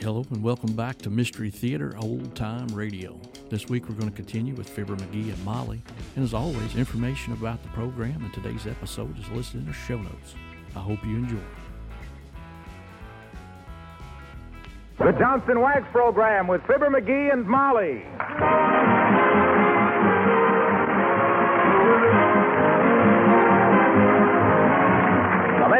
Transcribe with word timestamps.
Hello 0.00 0.24
and 0.30 0.42
welcome 0.42 0.72
back 0.74 0.98
to 0.98 1.10
Mystery 1.10 1.50
Theater 1.50 1.94
Old 1.98 2.34
Time 2.36 2.68
Radio. 2.68 3.18
This 3.48 3.68
week 3.68 3.88
we're 3.88 3.94
going 3.94 4.10
to 4.10 4.14
continue 4.14 4.54
with 4.54 4.68
Fibber 4.68 4.94
McGee 4.94 5.32
and 5.32 5.44
Molly, 5.44 5.82
and 6.14 6.24
as 6.24 6.34
always, 6.34 6.76
information 6.76 7.32
about 7.32 7.62
the 7.62 7.68
program 7.70 8.22
and 8.22 8.32
today's 8.32 8.66
episode 8.66 9.18
is 9.18 9.28
listed 9.30 9.60
in 9.60 9.66
the 9.66 9.72
show 9.72 9.96
notes. 9.96 10.34
I 10.74 10.80
hope 10.80 11.02
you 11.04 11.16
enjoy. 11.16 11.38
The 14.98 15.12
Johnson 15.18 15.60
Wax 15.60 15.84
Program 15.92 16.46
with 16.46 16.62
Fibber 16.62 16.90
McGee 16.90 17.32
and 17.32 17.46
Molly. 17.46 18.02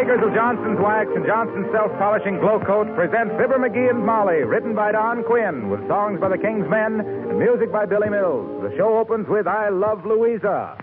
Makers 0.06 0.22
of 0.22 0.34
Johnson's 0.34 0.78
Wax 0.78 1.10
and 1.16 1.26
Johnson's 1.26 1.66
Self 1.72 1.90
Polishing 1.98 2.38
Glo-Coat 2.38 2.94
present 2.94 3.32
Fibber 3.32 3.58
McGee 3.58 3.90
and 3.90 4.06
Molly, 4.06 4.44
written 4.44 4.72
by 4.72 4.92
Don 4.92 5.24
Quinn, 5.24 5.68
with 5.68 5.82
songs 5.88 6.20
by 6.20 6.28
the 6.28 6.38
King's 6.38 6.70
Men 6.70 7.00
and 7.00 7.40
music 7.40 7.72
by 7.72 7.86
Billy 7.86 8.08
Mills. 8.08 8.62
The 8.62 8.70
show 8.76 8.98
opens 8.98 9.26
with 9.26 9.48
I 9.48 9.68
Love 9.68 10.06
Louisa. 10.06 10.78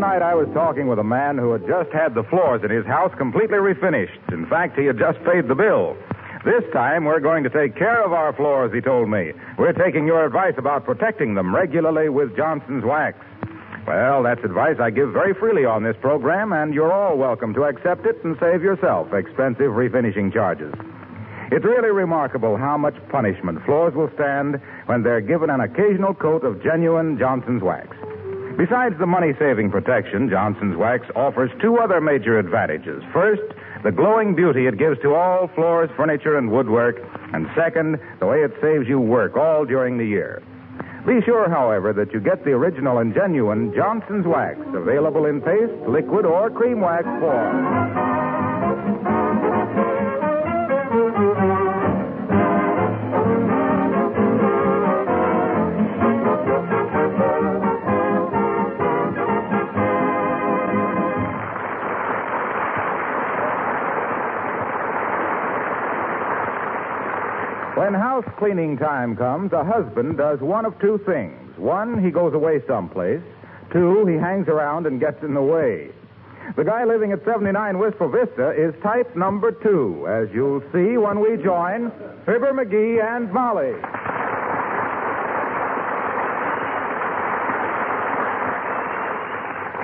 Night 0.00 0.22
I 0.22 0.34
was 0.34 0.48
talking 0.54 0.88
with 0.88 0.98
a 0.98 1.04
man 1.04 1.36
who 1.36 1.52
had 1.52 1.66
just 1.68 1.92
had 1.92 2.14
the 2.14 2.24
floors 2.24 2.64
in 2.64 2.70
his 2.70 2.86
house 2.86 3.12
completely 3.18 3.58
refinished. 3.58 4.32
In 4.32 4.46
fact, 4.46 4.78
he 4.78 4.86
had 4.86 4.98
just 4.98 5.22
paid 5.24 5.46
the 5.46 5.54
bill. 5.54 5.94
This 6.42 6.64
time 6.72 7.04
we're 7.04 7.20
going 7.20 7.44
to 7.44 7.50
take 7.50 7.76
care 7.76 8.02
of 8.02 8.12
our 8.14 8.32
floors, 8.32 8.72
he 8.72 8.80
told 8.80 9.10
me. 9.10 9.32
We're 9.58 9.74
taking 9.74 10.06
your 10.06 10.24
advice 10.24 10.54
about 10.56 10.86
protecting 10.86 11.34
them 11.34 11.54
regularly 11.54 12.08
with 12.08 12.34
Johnson's 12.34 12.82
Wax. 12.82 13.18
Well, 13.86 14.22
that's 14.22 14.42
advice 14.42 14.76
I 14.80 14.88
give 14.88 15.12
very 15.12 15.34
freely 15.34 15.66
on 15.66 15.82
this 15.82 15.96
program, 16.00 16.52
and 16.52 16.72
you're 16.72 16.92
all 16.92 17.18
welcome 17.18 17.52
to 17.54 17.64
accept 17.64 18.06
it 18.06 18.24
and 18.24 18.36
save 18.40 18.62
yourself 18.62 19.12
expensive 19.12 19.76
refinishing 19.76 20.32
charges. 20.32 20.72
It's 21.52 21.64
really 21.64 21.90
remarkable 21.90 22.56
how 22.56 22.78
much 22.78 22.94
punishment 23.10 23.62
floors 23.66 23.92
will 23.94 24.10
stand 24.14 24.62
when 24.86 25.02
they're 25.02 25.20
given 25.20 25.50
an 25.50 25.60
occasional 25.60 26.14
coat 26.14 26.44
of 26.44 26.62
genuine 26.62 27.18
Johnson's 27.18 27.62
Wax. 27.62 27.94
Besides 28.60 28.98
the 28.98 29.06
money 29.06 29.32
saving 29.38 29.70
protection, 29.70 30.28
Johnson's 30.28 30.76
Wax 30.76 31.06
offers 31.16 31.50
two 31.62 31.78
other 31.78 31.98
major 31.98 32.38
advantages. 32.38 33.02
First, 33.10 33.40
the 33.82 33.90
glowing 33.90 34.34
beauty 34.34 34.66
it 34.66 34.76
gives 34.76 35.00
to 35.00 35.14
all 35.14 35.48
floors, 35.54 35.88
furniture, 35.96 36.36
and 36.36 36.52
woodwork. 36.52 37.00
And 37.32 37.48
second, 37.56 37.98
the 38.18 38.26
way 38.26 38.42
it 38.42 38.52
saves 38.60 38.86
you 38.86 39.00
work 39.00 39.34
all 39.34 39.64
during 39.64 39.96
the 39.96 40.04
year. 40.04 40.42
Be 41.06 41.22
sure, 41.24 41.48
however, 41.48 41.94
that 41.94 42.12
you 42.12 42.20
get 42.20 42.44
the 42.44 42.50
original 42.50 42.98
and 42.98 43.14
genuine 43.14 43.72
Johnson's 43.74 44.26
Wax, 44.26 44.60
available 44.74 45.24
in 45.24 45.40
paste, 45.40 45.72
liquid, 45.88 46.26
or 46.26 46.50
cream 46.50 46.82
wax 46.82 47.04
form. 47.18 48.20
When 67.90 67.98
house 67.98 68.24
cleaning 68.38 68.78
time 68.78 69.16
comes, 69.16 69.52
a 69.52 69.64
husband 69.64 70.16
does 70.16 70.38
one 70.38 70.64
of 70.64 70.78
two 70.78 70.98
things. 71.04 71.58
One, 71.58 72.00
he 72.00 72.12
goes 72.12 72.32
away 72.34 72.62
someplace. 72.68 73.20
Two, 73.72 74.06
he 74.06 74.14
hangs 74.14 74.46
around 74.46 74.86
and 74.86 75.00
gets 75.00 75.24
in 75.24 75.34
the 75.34 75.42
way. 75.42 75.90
The 76.54 76.62
guy 76.62 76.84
living 76.84 77.10
at 77.10 77.24
79 77.24 77.80
Wistful 77.80 78.10
Vista 78.10 78.52
is 78.52 78.80
type 78.80 79.16
number 79.16 79.50
two, 79.50 80.06
as 80.06 80.28
you'll 80.32 80.62
see 80.70 80.98
when 80.98 81.18
we 81.18 81.36
join 81.42 81.90
Fibber 82.26 82.52
McGee 82.54 83.02
and 83.02 83.32
Molly. 83.32 83.72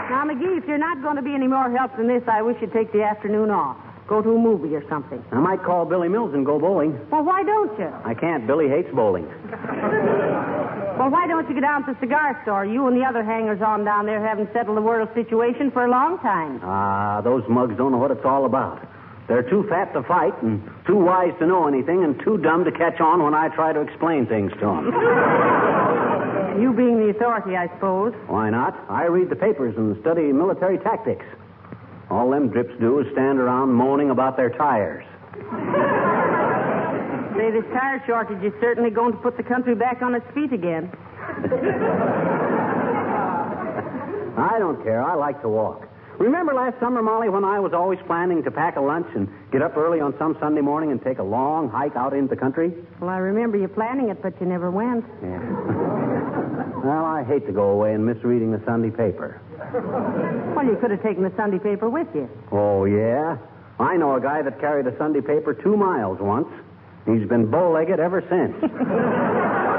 Now, 0.06 0.22
McGee, 0.30 0.58
if 0.58 0.68
you're 0.68 0.78
not 0.78 1.02
going 1.02 1.16
to 1.16 1.22
be 1.22 1.34
any 1.34 1.48
more 1.48 1.68
help 1.76 1.96
than 1.96 2.06
this, 2.06 2.22
I 2.28 2.40
wish 2.42 2.56
you'd 2.60 2.72
take 2.72 2.92
the 2.92 3.02
afternoon 3.02 3.50
off. 3.50 3.85
Go 4.08 4.22
to 4.22 4.30
a 4.30 4.38
movie 4.38 4.74
or 4.76 4.88
something. 4.88 5.22
I 5.32 5.40
might 5.40 5.62
call 5.64 5.84
Billy 5.84 6.08
Mills 6.08 6.32
and 6.32 6.46
go 6.46 6.58
bowling. 6.60 6.96
Well, 7.10 7.24
why 7.24 7.42
don't 7.42 7.76
you? 7.78 7.90
I 8.04 8.14
can't. 8.14 8.46
Billy 8.46 8.68
hates 8.68 8.88
bowling. 8.94 9.26
Well, 10.96 11.10
why 11.10 11.26
don't 11.26 11.46
you 11.46 11.54
go 11.54 11.60
down 11.60 11.84
to 11.84 11.92
the 11.92 12.00
cigar 12.00 12.40
store? 12.42 12.64
You 12.64 12.86
and 12.88 12.96
the 12.96 13.04
other 13.04 13.22
hangers 13.22 13.60
on 13.60 13.84
down 13.84 14.06
there 14.06 14.26
haven't 14.26 14.50
settled 14.54 14.78
the 14.78 14.80
world 14.80 15.10
situation 15.14 15.70
for 15.70 15.84
a 15.84 15.90
long 15.90 16.18
time. 16.20 16.58
Ah, 16.64 17.20
those 17.20 17.44
mugs 17.50 17.76
don't 17.76 17.92
know 17.92 17.98
what 17.98 18.10
it's 18.10 18.24
all 18.24 18.46
about. 18.46 18.80
They're 19.28 19.42
too 19.42 19.66
fat 19.68 19.92
to 19.92 20.02
fight 20.04 20.32
and 20.42 20.62
too 20.86 20.96
wise 20.96 21.34
to 21.40 21.46
know 21.46 21.68
anything 21.68 22.02
and 22.02 22.18
too 22.24 22.38
dumb 22.38 22.64
to 22.64 22.72
catch 22.72 22.98
on 22.98 23.22
when 23.22 23.34
I 23.34 23.48
try 23.50 23.74
to 23.74 23.80
explain 23.82 24.24
things 24.26 24.52
to 24.52 24.60
them. 24.60 24.92
You 26.56 26.72
being 26.72 26.96
the 26.98 27.10
authority, 27.10 27.54
I 27.54 27.68
suppose. 27.74 28.14
Why 28.28 28.48
not? 28.48 28.74
I 28.88 29.04
read 29.04 29.28
the 29.28 29.36
papers 29.36 29.76
and 29.76 30.00
study 30.00 30.32
military 30.32 30.78
tactics. 30.78 31.26
All 32.10 32.30
them 32.30 32.48
drips 32.48 32.72
do 32.78 33.00
is 33.00 33.06
stand 33.12 33.38
around 33.38 33.72
moaning 33.72 34.10
about 34.10 34.36
their 34.36 34.50
tires. 34.50 35.04
Say, 37.36 37.50
this 37.50 37.64
tire 37.72 38.02
shortage 38.06 38.42
is 38.42 38.52
certainly 38.60 38.90
going 38.90 39.12
to 39.12 39.18
put 39.18 39.36
the 39.36 39.42
country 39.42 39.74
back 39.74 40.02
on 40.02 40.14
its 40.14 40.26
feet 40.32 40.52
again. 40.52 40.90
I 44.38 44.58
don't 44.58 44.82
care. 44.82 45.02
I 45.02 45.14
like 45.14 45.42
to 45.42 45.48
walk. 45.48 45.88
Remember 46.18 46.54
last 46.54 46.80
summer, 46.80 47.02
Molly, 47.02 47.28
when 47.28 47.44
I 47.44 47.60
was 47.60 47.74
always 47.74 47.98
planning 48.06 48.42
to 48.44 48.50
pack 48.50 48.76
a 48.76 48.80
lunch 48.80 49.06
and 49.14 49.28
get 49.52 49.60
up 49.60 49.76
early 49.76 50.00
on 50.00 50.16
some 50.18 50.34
Sunday 50.40 50.62
morning 50.62 50.90
and 50.90 51.02
take 51.02 51.18
a 51.18 51.22
long 51.22 51.68
hike 51.68 51.94
out 51.94 52.14
into 52.14 52.34
the 52.34 52.40
country? 52.40 52.72
Well, 53.00 53.10
I 53.10 53.18
remember 53.18 53.58
you 53.58 53.68
planning 53.68 54.08
it, 54.08 54.22
but 54.22 54.40
you 54.40 54.46
never 54.46 54.70
went. 54.70 55.04
Yeah. 55.22 55.38
well, 56.84 57.04
I 57.04 57.22
hate 57.22 57.46
to 57.46 57.52
go 57.52 57.68
away 57.70 57.92
and 57.92 58.06
miss 58.06 58.16
reading 58.24 58.50
the 58.50 58.62
Sunday 58.64 58.88
paper. 58.90 59.42
Well, 60.54 60.64
you 60.66 60.76
could 60.80 60.90
have 60.90 61.02
taken 61.02 61.22
the 61.22 61.32
Sunday 61.36 61.58
paper 61.58 61.88
with 61.90 62.08
you. 62.14 62.28
Oh, 62.52 62.84
yeah? 62.84 63.36
I 63.78 63.96
know 63.96 64.14
a 64.16 64.20
guy 64.20 64.42
that 64.42 64.58
carried 64.60 64.86
a 64.86 64.96
Sunday 64.96 65.20
paper 65.20 65.52
two 65.54 65.76
miles 65.76 66.18
once. 66.20 66.48
He's 67.06 67.26
been 67.28 67.50
bow 67.50 67.72
legged 67.72 68.00
ever 68.00 68.22
since. 68.28 68.54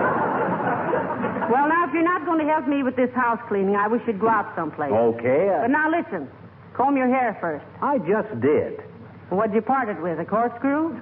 Well, 1.47 1.69
now, 1.69 1.87
if 1.87 1.93
you're 1.93 2.03
not 2.03 2.25
going 2.25 2.45
to 2.45 2.51
help 2.51 2.67
me 2.67 2.83
with 2.83 2.97
this 2.97 3.09
house 3.15 3.39
cleaning, 3.47 3.77
I 3.77 3.87
wish 3.87 4.01
you'd 4.05 4.19
go 4.19 4.27
out 4.27 4.53
someplace. 4.53 4.91
Okay. 4.91 5.47
But 5.61 5.63
Uh, 5.63 5.67
now 5.67 5.89
listen. 5.89 6.27
Comb 6.73 6.97
your 6.97 7.07
hair 7.07 7.37
first. 7.39 7.63
I 7.81 7.99
just 7.99 8.41
did. 8.41 8.81
What'd 9.29 9.55
you 9.55 9.61
part 9.61 9.87
it 9.87 9.97
with? 10.01 10.19
A 10.19 10.25
corkscrew? 10.25 10.99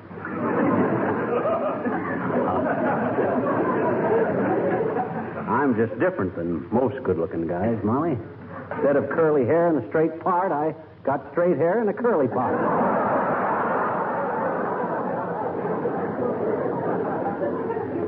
I'm 5.47 5.75
just 5.75 5.97
different 5.99 6.35
than 6.35 6.67
most 6.73 7.01
good-looking 7.03 7.47
guys, 7.47 7.77
Molly. 7.83 8.17
Instead 8.71 8.95
of 8.95 9.09
curly 9.09 9.45
hair 9.45 9.67
and 9.67 9.83
a 9.83 9.87
straight 9.89 10.19
part, 10.21 10.51
I 10.51 10.73
got 11.03 11.31
straight 11.31 11.57
hair 11.57 11.79
and 11.79 11.89
a 11.89 11.93
curly 11.93 12.27
part. 12.27 12.55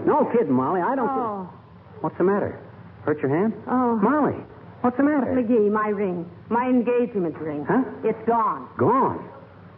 No 0.05 0.25
kidding, 0.31 0.53
Molly. 0.53 0.81
I 0.81 0.95
don't. 0.95 1.09
Oh. 1.09 1.49
What's 2.01 2.17
the 2.17 2.23
matter? 2.23 2.59
Hurt 3.03 3.19
your 3.19 3.29
hand? 3.29 3.53
Oh. 3.67 3.97
Molly, 3.97 4.37
what's 4.81 4.97
the 4.97 5.03
matter? 5.03 5.27
McGee, 5.27 5.71
my 5.71 5.89
ring. 5.89 6.29
My 6.49 6.65
engagement 6.67 7.37
ring. 7.37 7.65
Huh? 7.67 7.83
It's 8.03 8.27
gone. 8.27 8.69
Gone. 8.77 9.29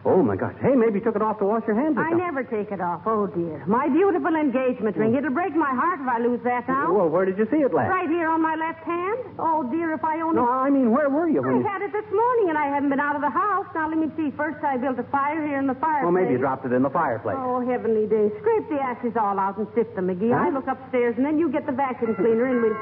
Oh 0.08 0.24
my 0.24 0.40
gosh. 0.40 0.56
Hey, 0.64 0.80
maybe 0.80 1.00
you 1.00 1.04
took 1.04 1.20
it 1.20 1.22
off 1.22 1.40
to 1.44 1.46
wash 1.46 1.68
your 1.68 1.76
hands. 1.76 2.00
I 2.00 2.16
never 2.16 2.40
take 2.40 2.72
it 2.72 2.80
off. 2.80 3.04
Oh, 3.06 3.28
dear. 3.28 3.68
My 3.68 3.92
beautiful 3.92 4.32
engagement 4.32 4.96
ring. 4.96 5.12
Mm. 5.12 5.18
It'll 5.20 5.36
break 5.36 5.52
my 5.60 5.76
heart 5.76 6.00
if 6.00 6.08
I 6.08 6.24
lose 6.24 6.40
that 6.48 6.68
now. 6.72 6.96
Well, 6.96 7.10
where 7.12 7.28
did 7.28 7.38
you 7.38 7.44
see 7.52 7.60
it 7.60 7.74
last? 7.76 7.92
Right 7.92 8.08
here 8.08 8.32
on 8.32 8.40
my 8.42 8.56
left 8.56 8.80
hand. 8.88 9.20
Oh, 9.38 9.68
dear, 9.68 9.92
if 9.92 10.04
I 10.04 10.22
only. 10.24 10.40
No, 10.40 10.48
I 10.48 10.70
mean, 10.72 10.92
where 10.96 11.10
were 11.12 11.28
you 11.28 11.44
I 11.44 11.52
when 11.52 11.60
you? 11.60 11.68
had 11.68 11.82
it 11.84 11.92
this 11.92 12.08
morning 12.16 12.48
and 12.48 12.58
I 12.58 12.72
haven't 12.72 12.90
been 12.90 13.04
out 13.04 13.20
of 13.20 13.22
the 13.22 13.30
house. 13.30 13.68
Now, 13.76 13.90
let 13.92 14.00
me 14.00 14.08
see. 14.16 14.32
First, 14.40 14.64
I 14.64 14.78
built 14.78 14.98
a 15.00 15.08
fire 15.12 15.46
here 15.46 15.60
in 15.60 15.68
the 15.68 15.76
fireplace. 15.76 16.08
Well, 16.08 16.16
maybe 16.16 16.32
you 16.32 16.40
dropped 16.40 16.64
it 16.66 16.72
in 16.72 16.82
the 16.82 16.90
fireplace. 16.90 17.36
Oh, 17.38 17.60
heavenly 17.60 18.08
days. 18.08 18.32
Scrape 18.40 18.70
the 18.72 18.80
ashes 18.80 19.20
all 19.20 19.36
out 19.38 19.58
and 19.60 19.68
sift 19.76 20.00
them, 20.00 20.08
McGee. 20.08 20.32
Huh? 20.32 20.48
I 20.48 20.50
look 20.50 20.68
upstairs 20.72 21.20
and 21.20 21.26
then 21.28 21.36
you 21.38 21.52
get 21.52 21.68
the 21.68 21.76
vacuum 21.76 22.16
cleaner 22.16 22.48
and 22.48 22.64
we'll. 22.64 22.78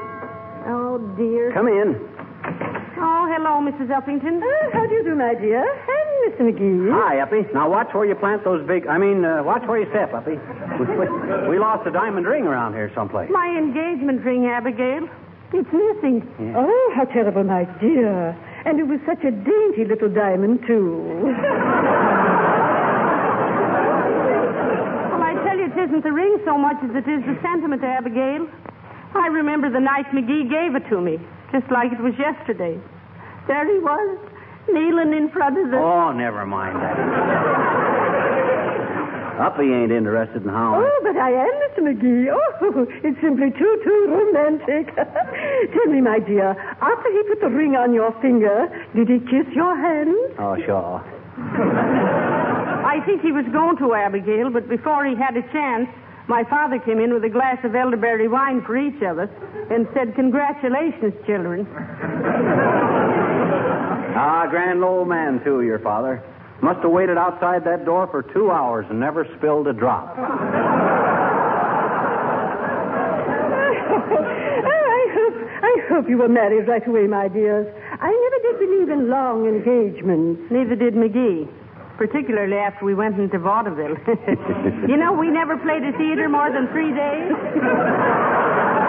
Oh, 0.70 0.98
dear. 1.18 1.50
Come 1.50 1.66
in. 1.66 2.77
Oh, 3.00 3.26
hello, 3.30 3.62
Mrs. 3.62 3.88
Uppington. 3.94 4.40
how 4.72 4.86
do 4.86 4.94
you 4.94 5.04
do, 5.04 5.14
my 5.14 5.34
dear? 5.34 5.62
And 5.62 6.34
Mr. 6.34 6.42
McGee. 6.50 6.90
Hi, 6.90 7.20
Uppy. 7.20 7.46
Now 7.54 7.70
watch 7.70 7.88
where 7.94 8.04
you 8.06 8.14
plant 8.14 8.42
those 8.44 8.66
big. 8.66 8.86
I 8.86 8.98
mean, 8.98 9.24
uh, 9.24 9.42
watch 9.44 9.62
where 9.66 9.78
you 9.78 9.88
step, 9.90 10.12
Uppy. 10.12 10.34
We, 10.78 10.86
we, 10.98 11.06
we 11.50 11.58
lost 11.58 11.86
a 11.86 11.90
diamond 11.92 12.26
ring 12.26 12.44
around 12.44 12.74
here 12.74 12.90
someplace. 12.94 13.30
My 13.30 13.48
engagement 13.56 14.24
ring, 14.24 14.46
Abigail. 14.46 15.08
It's 15.52 15.72
missing. 15.72 16.26
Oh, 16.56 16.92
how 16.94 17.04
terrible, 17.04 17.44
my 17.44 17.64
dear. 17.80 18.36
And 18.66 18.78
it 18.80 18.86
was 18.86 19.00
such 19.06 19.22
a 19.24 19.30
dainty 19.30 19.84
little 19.86 20.10
diamond, 20.12 20.60
too. 20.66 21.34
Well, 25.08 25.22
I 25.22 25.34
tell 25.44 25.56
you, 25.58 25.66
it 25.66 25.78
isn't 25.88 26.04
the 26.04 26.12
ring 26.12 26.38
so 26.44 26.56
much 26.58 26.76
as 26.84 26.90
it 26.94 27.08
is 27.08 27.22
the 27.24 27.36
sentiment, 27.42 27.82
Abigail. 27.82 28.46
I 29.14 29.26
remember 29.28 29.70
the 29.70 29.80
night 29.80 30.06
McGee 30.12 30.48
gave 30.50 30.74
it 30.76 30.88
to 30.90 31.00
me, 31.00 31.18
just 31.52 31.70
like 31.70 31.92
it 31.92 32.00
was 32.00 32.14
yesterday. 32.18 32.78
There 33.46 33.64
he 33.64 33.78
was, 33.78 34.18
kneeling 34.68 35.16
in 35.16 35.30
front 35.30 35.58
of 35.58 35.70
the. 35.70 35.78
Oh, 35.78 36.12
never 36.12 36.44
mind 36.44 36.76
that. 36.76 37.98
Uppy 39.38 39.70
ain't 39.70 39.92
interested 39.92 40.42
in 40.42 40.48
how. 40.48 40.74
oh, 40.82 41.00
but 41.06 41.16
I 41.16 41.30
am, 41.30 41.54
Mr. 41.70 41.80
McGee. 41.86 42.26
Oh, 42.26 42.86
it's 43.06 43.20
simply 43.22 43.50
too, 43.54 43.74
too 43.84 44.00
romantic. 44.10 44.90
Tell 45.72 45.86
me, 45.86 46.00
my 46.00 46.18
dear, 46.18 46.58
after 46.82 47.08
he 47.12 47.22
put 47.28 47.40
the 47.40 47.48
ring 47.48 47.76
on 47.76 47.94
your 47.94 48.10
finger, 48.20 48.66
did 48.96 49.08
he 49.08 49.20
kiss 49.30 49.46
your 49.54 49.78
hand? 49.78 50.16
Oh, 50.42 50.56
sure. 50.66 51.04
I 52.82 52.98
think 53.06 53.22
he 53.22 53.30
was 53.30 53.46
going 53.52 53.78
to 53.78 53.94
Abigail, 53.94 54.50
but 54.50 54.68
before 54.68 55.06
he 55.06 55.14
had 55.14 55.36
a 55.36 55.42
chance, 55.52 55.86
my 56.28 56.44
father 56.44 56.78
came 56.78 57.00
in 57.00 57.12
with 57.14 57.24
a 57.24 57.28
glass 57.28 57.58
of 57.64 57.74
elderberry 57.74 58.28
wine 58.28 58.62
for 58.64 58.76
each 58.76 59.00
of 59.02 59.18
us 59.18 59.30
and 59.70 59.88
said, 59.94 60.14
Congratulations, 60.14 61.14
children. 61.26 61.66
Ah, 64.20 64.46
grand 64.50 64.82
old 64.82 65.06
man, 65.06 65.40
too, 65.44 65.62
your 65.62 65.78
father. 65.78 66.20
Must 66.60 66.80
have 66.82 66.90
waited 66.90 67.16
outside 67.16 67.62
that 67.64 67.84
door 67.84 68.08
for 68.08 68.24
two 68.34 68.50
hours 68.50 68.84
and 68.90 68.98
never 68.98 69.24
spilled 69.36 69.68
a 69.68 69.72
drop. 69.72 70.18
I 70.18 70.24
hope, 75.14 75.34
I 75.62 75.76
hope 75.88 76.08
you 76.08 76.18
were 76.18 76.28
married 76.28 76.66
right 76.66 76.84
away, 76.88 77.06
my 77.06 77.28
dears. 77.28 77.72
I 78.00 78.10
never 78.10 78.38
did 78.42 78.58
believe 78.58 78.88
in 78.88 79.08
long 79.08 79.46
engagements. 79.46 80.50
Neither 80.50 80.74
did 80.74 80.94
McGee, 80.94 81.46
particularly 81.98 82.56
after 82.56 82.84
we 82.86 82.94
went 82.94 83.18
into 83.18 83.38
vaudeville. 83.38 83.96
you 84.88 84.96
know, 84.96 85.12
we 85.12 85.28
never 85.28 85.58
played 85.58 85.82
a 85.82 85.92
theater 85.98 86.28
more 86.28 86.50
than 86.50 86.68
three 86.68 86.94
days. 86.94 87.32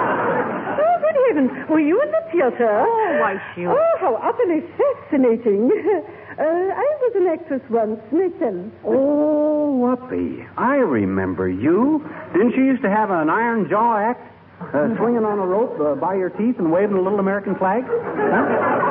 Oh, 0.82 0.96
good 1.02 1.18
heavens. 1.28 1.70
Were 1.70 1.80
you 1.80 2.02
in 2.02 2.10
the 2.12 2.22
theater? 2.32 2.86
Oh, 2.88 3.18
why, 3.20 3.42
sure. 3.56 3.72
Oh, 3.78 3.98
how 4.00 4.16
utterly 4.16 4.62
fascinating. 4.78 5.72
Uh, 6.40 6.44
I 6.44 6.88
was 7.04 7.12
an 7.16 7.28
actress 7.28 7.62
once, 7.70 8.00
myself. 8.14 8.72
Oh, 8.86 9.92
Uppy. 9.92 10.48
I 10.56 10.76
remember 10.78 11.50
you. 11.50 12.00
Didn't 12.32 12.56
you 12.56 12.64
used 12.64 12.82
to 12.84 12.90
have 12.90 13.10
an 13.12 13.30
iron 13.30 13.68
jaw 13.70 13.98
act? 13.98 14.24
Uh, 14.62 14.96
swinging 14.96 15.26
on 15.26 15.38
a 15.38 15.46
rope 15.46 15.78
uh, 15.82 15.96
by 16.00 16.16
your 16.16 16.30
teeth 16.30 16.56
and 16.60 16.72
waving 16.72 16.96
a 16.96 17.02
little 17.02 17.20
American 17.20 17.56
flag? 17.56 17.84
Huh? 17.84 18.89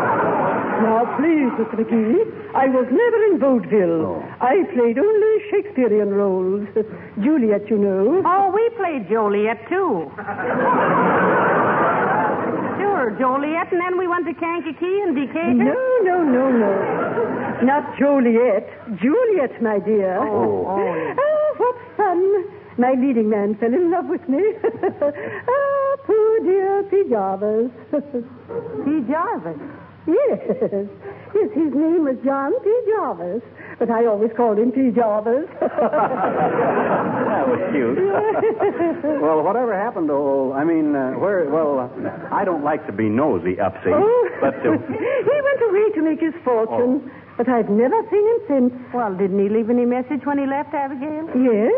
Now, 0.79 1.03
please, 1.19 1.51
Mr. 1.59 1.75
McGee, 1.75 2.55
I 2.55 2.67
was 2.69 2.87
never 2.87 3.19
in 3.31 3.39
vaudeville. 3.41 4.07
Oh. 4.07 4.23
I 4.41 4.63
played 4.75 4.99
only 4.99 5.33
Shakespearean 5.51 6.11
roles. 6.15 6.69
Juliet, 7.23 7.69
you 7.69 7.79
know. 7.79 8.23
Oh, 8.25 8.53
we 8.55 8.63
played 8.79 9.09
Joliet, 9.11 9.59
too. 9.69 10.07
sure, 12.79 13.11
Joliet, 13.19 13.73
and 13.73 13.81
then 13.81 13.99
we 13.99 14.07
went 14.07 14.27
to 14.27 14.35
Kankakee 14.35 15.03
and 15.03 15.17
Decatur. 15.17 15.55
No, 15.55 15.83
no, 16.03 16.23
no, 16.23 16.51
no. 16.51 16.73
Not 17.63 17.99
Joliet. 17.99 18.71
Juliet, 19.03 19.61
my 19.61 19.81
dear. 19.81 20.19
Oh. 20.23 20.65
Oh, 21.19 21.55
what 21.59 21.77
fun. 21.97 22.45
My 22.79 22.93
leading 22.95 23.29
man 23.29 23.57
fell 23.59 23.75
in 23.75 23.91
love 23.91 24.07
with 24.07 24.29
me. 24.29 24.39
ah, 24.63 25.97
poor 26.07 26.41
dear 26.45 26.85
P. 26.89 27.03
Jarvis. 27.11 27.73
P. 28.85 29.03
Jarvis. 29.11 29.59
Yes. 30.09 30.89
Yes, 31.35 31.51
his 31.53 31.73
name 31.77 32.05
was 32.09 32.17
John 32.25 32.53
P. 32.65 32.69
Jarvis. 32.89 33.43
But 33.79 33.91
I 33.91 34.07
always 34.07 34.31
called 34.37 34.59
him 34.59 34.73
P. 34.73 34.91
Jarvis. 34.91 35.47
That 35.61 37.45
was 37.47 37.61
cute. 37.71 37.99
well, 39.23 39.43
whatever 39.43 39.75
happened 39.77 40.09
to, 40.09 40.15
oh, 40.15 40.53
I 40.57 40.65
mean, 40.65 40.97
uh, 40.97 41.13
where, 41.13 41.45
well, 41.51 41.79
uh, 41.87 41.89
I 42.35 42.45
don't 42.45 42.65
like 42.65 42.87
to 42.87 42.93
be 42.93 43.09
nosy, 43.09 43.57
Upsy, 43.57 43.93
Oh. 43.93 44.29
but, 44.41 44.55
uh, 44.67 44.73
he 44.73 45.37
went 45.45 45.61
away 45.69 45.91
to 45.95 46.03
make 46.03 46.21
his 46.21 46.35
fortune. 46.45 47.11
But 47.37 47.49
I've 47.49 47.69
never 47.71 47.95
seen 48.11 48.27
him 48.27 48.41
since. 48.49 48.73
Well, 48.93 49.15
didn't 49.15 49.39
he 49.39 49.49
leave 49.49 49.71
any 49.71 49.85
message 49.87 50.25
when 50.27 50.39
he 50.39 50.47
left, 50.47 50.75
Abigail? 50.75 51.29
Yes? 51.39 51.71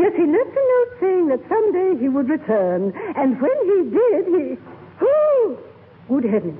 Yes, 0.00 0.12
he 0.16 0.26
left 0.26 0.50
a 0.50 0.64
note 0.74 0.90
saying 1.00 1.28
that 1.28 1.40
someday 1.48 1.94
he 2.00 2.08
would 2.08 2.28
return. 2.28 2.92
And 3.14 3.40
when 3.40 3.56
he 3.70 3.90
did, 3.94 4.26
he. 4.34 4.58
Oh! 5.00 5.58
Good 6.08 6.24
heavens. 6.24 6.58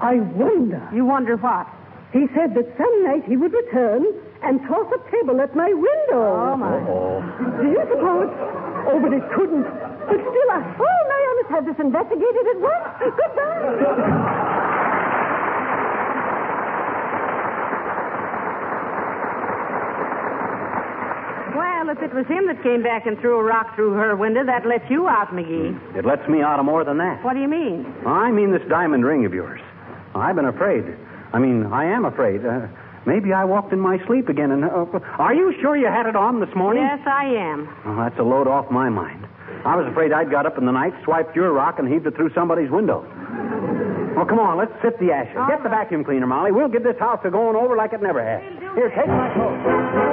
I 0.00 0.16
wonder. 0.34 0.88
You 0.94 1.04
wonder 1.04 1.36
what? 1.36 1.66
He 2.12 2.26
said 2.34 2.54
that 2.54 2.66
some 2.78 3.04
night 3.04 3.24
he 3.26 3.36
would 3.36 3.52
return 3.52 4.06
and 4.42 4.60
toss 4.66 4.86
a 4.94 5.10
table 5.10 5.40
at 5.40 5.54
my 5.56 5.68
window. 5.74 6.22
Oh, 6.22 6.56
my. 6.56 6.78
Do 7.60 7.68
you 7.68 7.82
suppose? 7.90 8.30
Oh, 8.88 8.98
but 9.02 9.12
it 9.12 9.22
couldn't. 9.34 9.64
But 9.64 10.16
still, 10.16 10.48
I. 10.54 10.62
Oh, 10.78 11.00
my, 11.10 11.20
I 11.20 11.32
must 11.42 11.50
have 11.52 11.64
this 11.66 11.78
investigated 11.82 12.44
at 12.46 12.58
once. 12.62 12.88
Goodbye. 13.18 14.68
Well, 21.56 21.88
if 21.90 22.02
it 22.02 22.14
was 22.14 22.26
him 22.26 22.46
that 22.46 22.62
came 22.62 22.82
back 22.82 23.06
and 23.06 23.18
threw 23.18 23.38
a 23.38 23.42
rock 23.42 23.74
through 23.74 23.92
her 23.94 24.14
window, 24.14 24.44
that 24.44 24.66
lets 24.66 24.88
you 24.90 25.08
out, 25.08 25.28
McGee. 25.28 25.72
Hmm. 25.76 25.98
it 25.98 26.04
lets 26.04 26.28
me 26.28 26.42
out 26.42 26.58
of 26.58 26.66
more 26.66 26.84
than 26.84 26.98
that. 26.98 27.24
What 27.24 27.34
do 27.34 27.40
you 27.40 27.48
mean? 27.48 27.86
I 28.06 28.30
mean 28.30 28.52
this 28.52 28.62
diamond 28.68 29.04
ring 29.04 29.24
of 29.24 29.32
yours. 29.32 29.60
I've 30.14 30.36
been 30.36 30.46
afraid. 30.46 30.84
I 31.32 31.38
mean, 31.38 31.66
I 31.66 31.84
am 31.84 32.04
afraid. 32.04 32.44
Uh, 32.44 32.66
maybe 33.06 33.32
I 33.32 33.44
walked 33.44 33.72
in 33.72 33.80
my 33.80 33.98
sleep 34.06 34.28
again. 34.28 34.50
And 34.50 34.64
uh, 34.64 34.86
are 35.18 35.34
you 35.34 35.54
sure 35.60 35.76
you 35.76 35.86
had 35.86 36.06
it 36.06 36.16
on 36.16 36.40
this 36.40 36.54
morning? 36.54 36.82
Yes, 36.82 37.06
I 37.06 37.24
am. 37.26 37.68
Oh, 37.84 37.96
that's 37.96 38.18
a 38.18 38.22
load 38.22 38.46
off 38.46 38.70
my 38.70 38.88
mind. 38.88 39.26
I 39.64 39.76
was 39.76 39.86
afraid 39.90 40.12
I'd 40.12 40.30
got 40.30 40.46
up 40.46 40.56
in 40.56 40.66
the 40.66 40.72
night, 40.72 40.94
swiped 41.04 41.34
your 41.34 41.52
rock, 41.52 41.78
and 41.78 41.88
heaved 41.88 42.06
it 42.06 42.14
through 42.14 42.32
somebody's 42.34 42.70
window. 42.70 43.02
Well, 44.16 44.26
come 44.26 44.38
on, 44.38 44.58
let's 44.58 44.72
sift 44.82 44.98
the 44.98 45.12
ashes. 45.12 45.36
Get 45.48 45.62
the 45.62 45.68
vacuum 45.68 46.04
cleaner, 46.04 46.26
Molly. 46.26 46.50
We'll 46.52 46.68
get 46.68 46.82
this 46.82 46.98
house 46.98 47.20
to 47.22 47.30
going 47.30 47.56
over 47.56 47.76
like 47.76 47.92
it 47.92 48.02
never 48.02 48.22
has. 48.24 48.42
Here, 48.74 48.90
take 48.90 49.06
my 49.06 49.28
coat. 49.34 50.07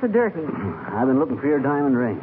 So 0.00 0.06
dirty? 0.06 0.44
I've 0.92 1.06
been 1.06 1.18
looking 1.18 1.38
for 1.38 1.46
your 1.46 1.60
diamond 1.60 1.96
ring. 1.96 2.20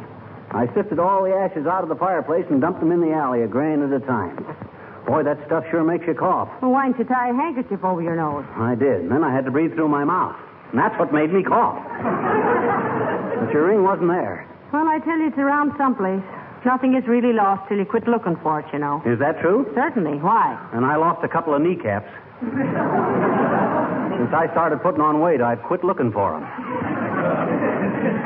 I 0.50 0.66
sifted 0.74 0.98
all 0.98 1.24
the 1.24 1.34
ashes 1.34 1.66
out 1.66 1.82
of 1.82 1.88
the 1.88 1.96
fireplace 1.96 2.44
and 2.50 2.60
dumped 2.60 2.80
them 2.80 2.90
in 2.92 3.00
the 3.00 3.12
alley, 3.12 3.42
a 3.42 3.46
grain 3.46 3.82
at 3.82 3.92
a 3.92 4.00
time. 4.06 4.36
Boy, 5.06 5.22
that 5.22 5.38
stuff 5.46 5.64
sure 5.70 5.84
makes 5.84 6.06
you 6.06 6.14
cough. 6.14 6.48
Well, 6.60 6.72
why 6.72 6.86
didn't 6.86 6.98
you 7.00 7.04
tie 7.04 7.30
a 7.30 7.34
handkerchief 7.34 7.84
over 7.84 8.02
your 8.02 8.16
nose? 8.16 8.44
I 8.56 8.74
did. 8.74 9.00
And 9.02 9.10
then 9.10 9.24
I 9.24 9.32
had 9.32 9.44
to 9.44 9.50
breathe 9.50 9.74
through 9.74 9.88
my 9.88 10.04
mouth. 10.04 10.36
And 10.72 10.78
that's 10.80 10.98
what 10.98 11.12
made 11.12 11.32
me 11.32 11.42
cough. 11.42 11.80
but 13.40 13.52
your 13.52 13.68
ring 13.68 13.82
wasn't 13.84 14.08
there. 14.08 14.46
Well, 14.72 14.86
I 14.86 14.98
tell 15.00 15.18
you, 15.18 15.28
it's 15.28 15.38
around 15.38 15.72
someplace. 15.78 16.22
Nothing 16.66 16.94
is 16.94 17.06
really 17.08 17.32
lost 17.32 17.68
till 17.68 17.78
you 17.78 17.86
quit 17.86 18.06
looking 18.08 18.36
for 18.42 18.60
it, 18.60 18.66
you 18.72 18.78
know. 18.78 19.00
Is 19.06 19.18
that 19.20 19.40
true? 19.40 19.70
Certainly. 19.74 20.18
Why? 20.18 20.58
And 20.74 20.84
I 20.84 20.96
lost 20.96 21.24
a 21.24 21.28
couple 21.28 21.54
of 21.54 21.62
kneecaps. 21.62 22.10
Since 22.40 22.52
I 24.34 24.48
started 24.52 24.82
putting 24.82 25.00
on 25.00 25.20
weight, 25.20 25.40
I've 25.40 25.62
quit 25.62 25.84
looking 25.84 26.12
for 26.12 26.32
them. 26.32 26.44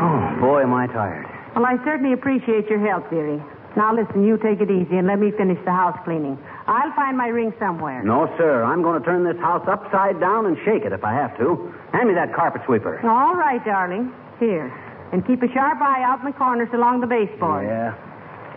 Oh, 0.02 0.40
boy, 0.40 0.62
am 0.62 0.75
I 0.75 0.87
tired. 0.88 1.26
Well, 1.54 1.64
I 1.64 1.78
certainly 1.85 2.12
appreciate 2.12 2.66
your 2.66 2.82
help, 2.85 3.09
dearie. 3.11 3.40
Now, 3.76 3.94
listen, 3.94 4.25
you 4.25 4.37
take 4.37 4.61
it 4.61 4.71
easy 4.71 4.99
and 4.99 5.06
let 5.06 5.18
me 5.18 5.30
finish 5.30 5.59
the 5.64 5.71
house 5.71 5.97
cleaning. 6.04 6.37
I'll 6.66 6.92
find 6.94 7.16
my 7.16 7.28
ring 7.28 7.54
somewhere. 7.59 8.02
No, 8.02 8.26
sir. 8.37 8.64
I'm 8.64 8.82
going 8.82 9.00
to 9.00 9.04
turn 9.06 9.25
this 9.25 9.38
house 9.40 9.64
upside 9.68 10.21
down 10.21 10.47
and 10.47 10.56
shake 10.64 10.85
it 10.85 10.92
if 10.92 11.04
I 11.04 11.12
have 11.14 11.37
to. 11.38 11.73
Hand 11.92 12.09
me 12.09 12.14
that 12.14 12.35
carpet 12.35 12.62
sweeper. 12.66 13.00
All 13.06 13.35
right, 13.35 13.64
darling. 13.64 14.12
Here. 14.38 14.68
And 15.12 15.25
keep 15.26 15.42
a 15.42 15.49
sharp 15.52 15.80
eye 15.80 16.02
out 16.02 16.21
in 16.21 16.26
the 16.26 16.37
corners 16.37 16.68
along 16.75 17.00
the 17.00 17.06
baseboard. 17.06 17.64
Yeah. 17.64 17.94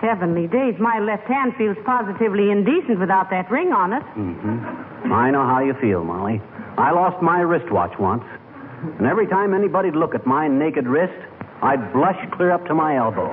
Heavenly 0.02 0.48
days, 0.48 0.76
my 0.80 1.00
left 1.00 1.28
hand 1.28 1.54
feels 1.58 1.78
positively 1.86 2.52
indecent 2.52 3.00
without 3.00 3.30
that 3.30 3.50
ring 3.50 3.72
on 3.72 3.94
it. 3.94 4.04
Mm-hmm. 4.18 5.14
I 5.14 5.32
know 5.32 5.46
how 5.46 5.64
you 5.64 5.74
feel, 5.80 6.04
Molly. 6.04 6.42
I 6.78 6.92
lost 6.92 7.22
my 7.22 7.40
wristwatch 7.40 7.98
once. 8.00 8.24
And 9.00 9.08
every 9.08 9.28
time 9.28 9.54
anybody'd 9.54 9.96
look 9.96 10.14
at 10.14 10.28
my 10.28 10.48
naked 10.48 10.86
wrist, 10.86 11.16
I'd 11.66 11.92
blush 11.94 12.22
clear 12.38 12.52
up 12.52 12.66
to 12.68 12.76
my 12.76 12.96
elbow. 12.98 13.26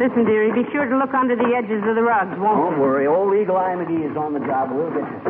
Listen, 0.00 0.24
dearie, 0.24 0.50
be 0.50 0.64
sure 0.72 0.88
to 0.88 0.96
look 0.96 1.12
under 1.14 1.36
the 1.36 1.54
edges 1.54 1.84
of 1.86 1.94
the 1.94 2.02
rugs, 2.02 2.34
won't 2.40 2.72
Don't 2.72 2.80
worry. 2.80 3.06
Old 3.06 3.36
Eagle 3.36 3.56
Eye 3.56 3.76
McGee 3.76 4.10
is 4.10 4.16
on 4.16 4.32
the 4.32 4.40
job. 4.40 4.72
We'll 4.72 4.90
get 4.90 5.04
you. 5.04 5.20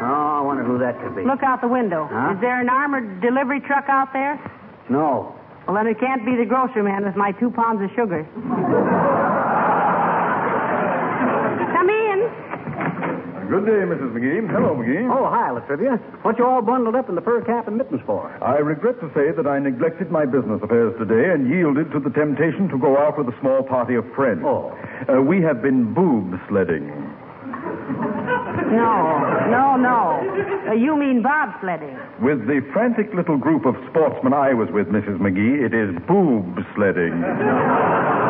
Oh, 0.00 0.38
I 0.38 0.40
wonder 0.40 0.64
who 0.64 0.78
that 0.78 0.98
could 1.02 1.14
be. 1.14 1.22
Look 1.22 1.42
out 1.42 1.60
the 1.60 1.68
window. 1.68 2.08
Huh? 2.10 2.32
Is 2.34 2.40
there 2.40 2.60
an 2.60 2.70
armored 2.70 3.20
delivery 3.20 3.60
truck 3.60 3.84
out 3.88 4.12
there? 4.12 4.40
No. 4.88 5.34
Well, 5.66 5.76
then 5.76 5.86
it 5.86 6.00
can't 6.00 6.24
be 6.24 6.36
the 6.36 6.46
grocery 6.46 6.82
man 6.82 7.04
with 7.04 7.14
my 7.14 7.32
two 7.32 7.50
pounds 7.50 7.82
of 7.82 7.90
sugar. 7.94 8.24
Come 11.74 11.90
in. 11.90 12.18
Good 13.62 13.78
day, 13.78 13.86
Mrs. 13.94 14.10
McGee. 14.10 14.50
Hello, 14.50 14.74
McGee. 14.82 15.06
Oh, 15.06 15.30
hi, 15.30 15.52
La 15.52 15.60
Trivia. 15.60 15.94
What 16.26 16.36
you 16.36 16.44
all 16.44 16.62
bundled 16.62 16.96
up 16.96 17.08
in 17.08 17.14
the 17.14 17.20
fur 17.20 17.42
cap 17.42 17.68
and 17.68 17.78
mittens 17.78 18.00
for? 18.04 18.26
I 18.42 18.58
regret 18.58 18.98
to 18.98 19.06
say 19.14 19.30
that 19.30 19.46
I 19.46 19.60
neglected 19.60 20.10
my 20.10 20.26
business 20.26 20.58
affairs 20.64 20.98
today 20.98 21.30
and 21.30 21.46
yielded 21.48 21.92
to 21.92 22.00
the 22.00 22.10
temptation 22.10 22.66
to 22.70 22.78
go 22.78 22.98
out 22.98 23.18
with 23.18 23.28
a 23.28 23.38
small 23.38 23.62
party 23.62 23.94
of 23.94 24.02
friends. 24.18 24.42
Oh. 24.44 24.74
Uh, 25.06 25.22
we 25.22 25.40
have 25.42 25.62
been 25.62 25.94
boob 25.94 26.34
sledding. 26.48 26.90
No, 28.74 28.98
no, 29.46 29.78
no. 29.78 30.26
Uh, 30.66 30.74
you 30.74 30.98
mean 30.98 31.22
bobsledding. 31.22 31.94
With 32.18 32.42
the 32.50 32.66
frantic 32.72 33.14
little 33.14 33.38
group 33.38 33.64
of 33.64 33.76
sportsmen 33.90 34.32
I 34.32 34.54
was 34.54 34.70
with, 34.74 34.88
Mrs. 34.88 35.22
McGee, 35.22 35.62
it 35.62 35.70
is 35.70 35.94
boob 36.10 36.58
sledding. 36.74 37.14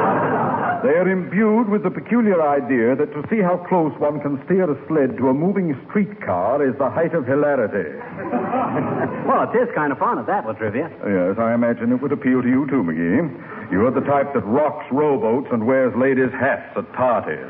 They 0.83 0.99
are 0.99 1.09
imbued 1.09 1.69
with 1.69 1.85
the 1.85 1.91
peculiar 1.91 2.43
idea 2.43 2.97
that 2.97 3.13
to 3.15 3.23
see 3.31 3.39
how 3.41 3.57
close 3.71 3.95
one 4.03 4.19
can 4.21 4.43
steer 4.47 4.67
a 4.67 4.75
sled 4.89 5.17
to 5.19 5.29
a 5.29 5.35
moving 5.35 5.79
streetcar 5.89 6.59
is 6.67 6.75
the 6.79 6.91
height 6.91 7.15
of 7.15 7.27
hilarity. 7.27 7.99
Well, 9.23 9.47
it 9.49 9.55
is 9.57 9.69
kind 9.75 9.93
of 9.93 9.99
fun 9.99 10.19
at 10.19 10.27
that, 10.27 10.45
La 10.47 10.53
Trivia. 10.53 10.91
Yes, 11.07 11.39
I 11.39 11.55
imagine 11.55 11.93
it 11.93 12.03
would 12.03 12.11
appeal 12.11 12.43
to 12.43 12.49
you 12.49 12.67
too, 12.67 12.83
McGee. 12.83 13.71
You're 13.71 13.93
the 13.93 14.01
type 14.01 14.35
that 14.35 14.45
rocks 14.45 14.85
rowboats 14.91 15.47
and 15.53 15.65
wears 15.65 15.95
ladies' 15.97 16.33
hats 16.33 16.75
at 16.77 16.91
parties. 16.93 17.39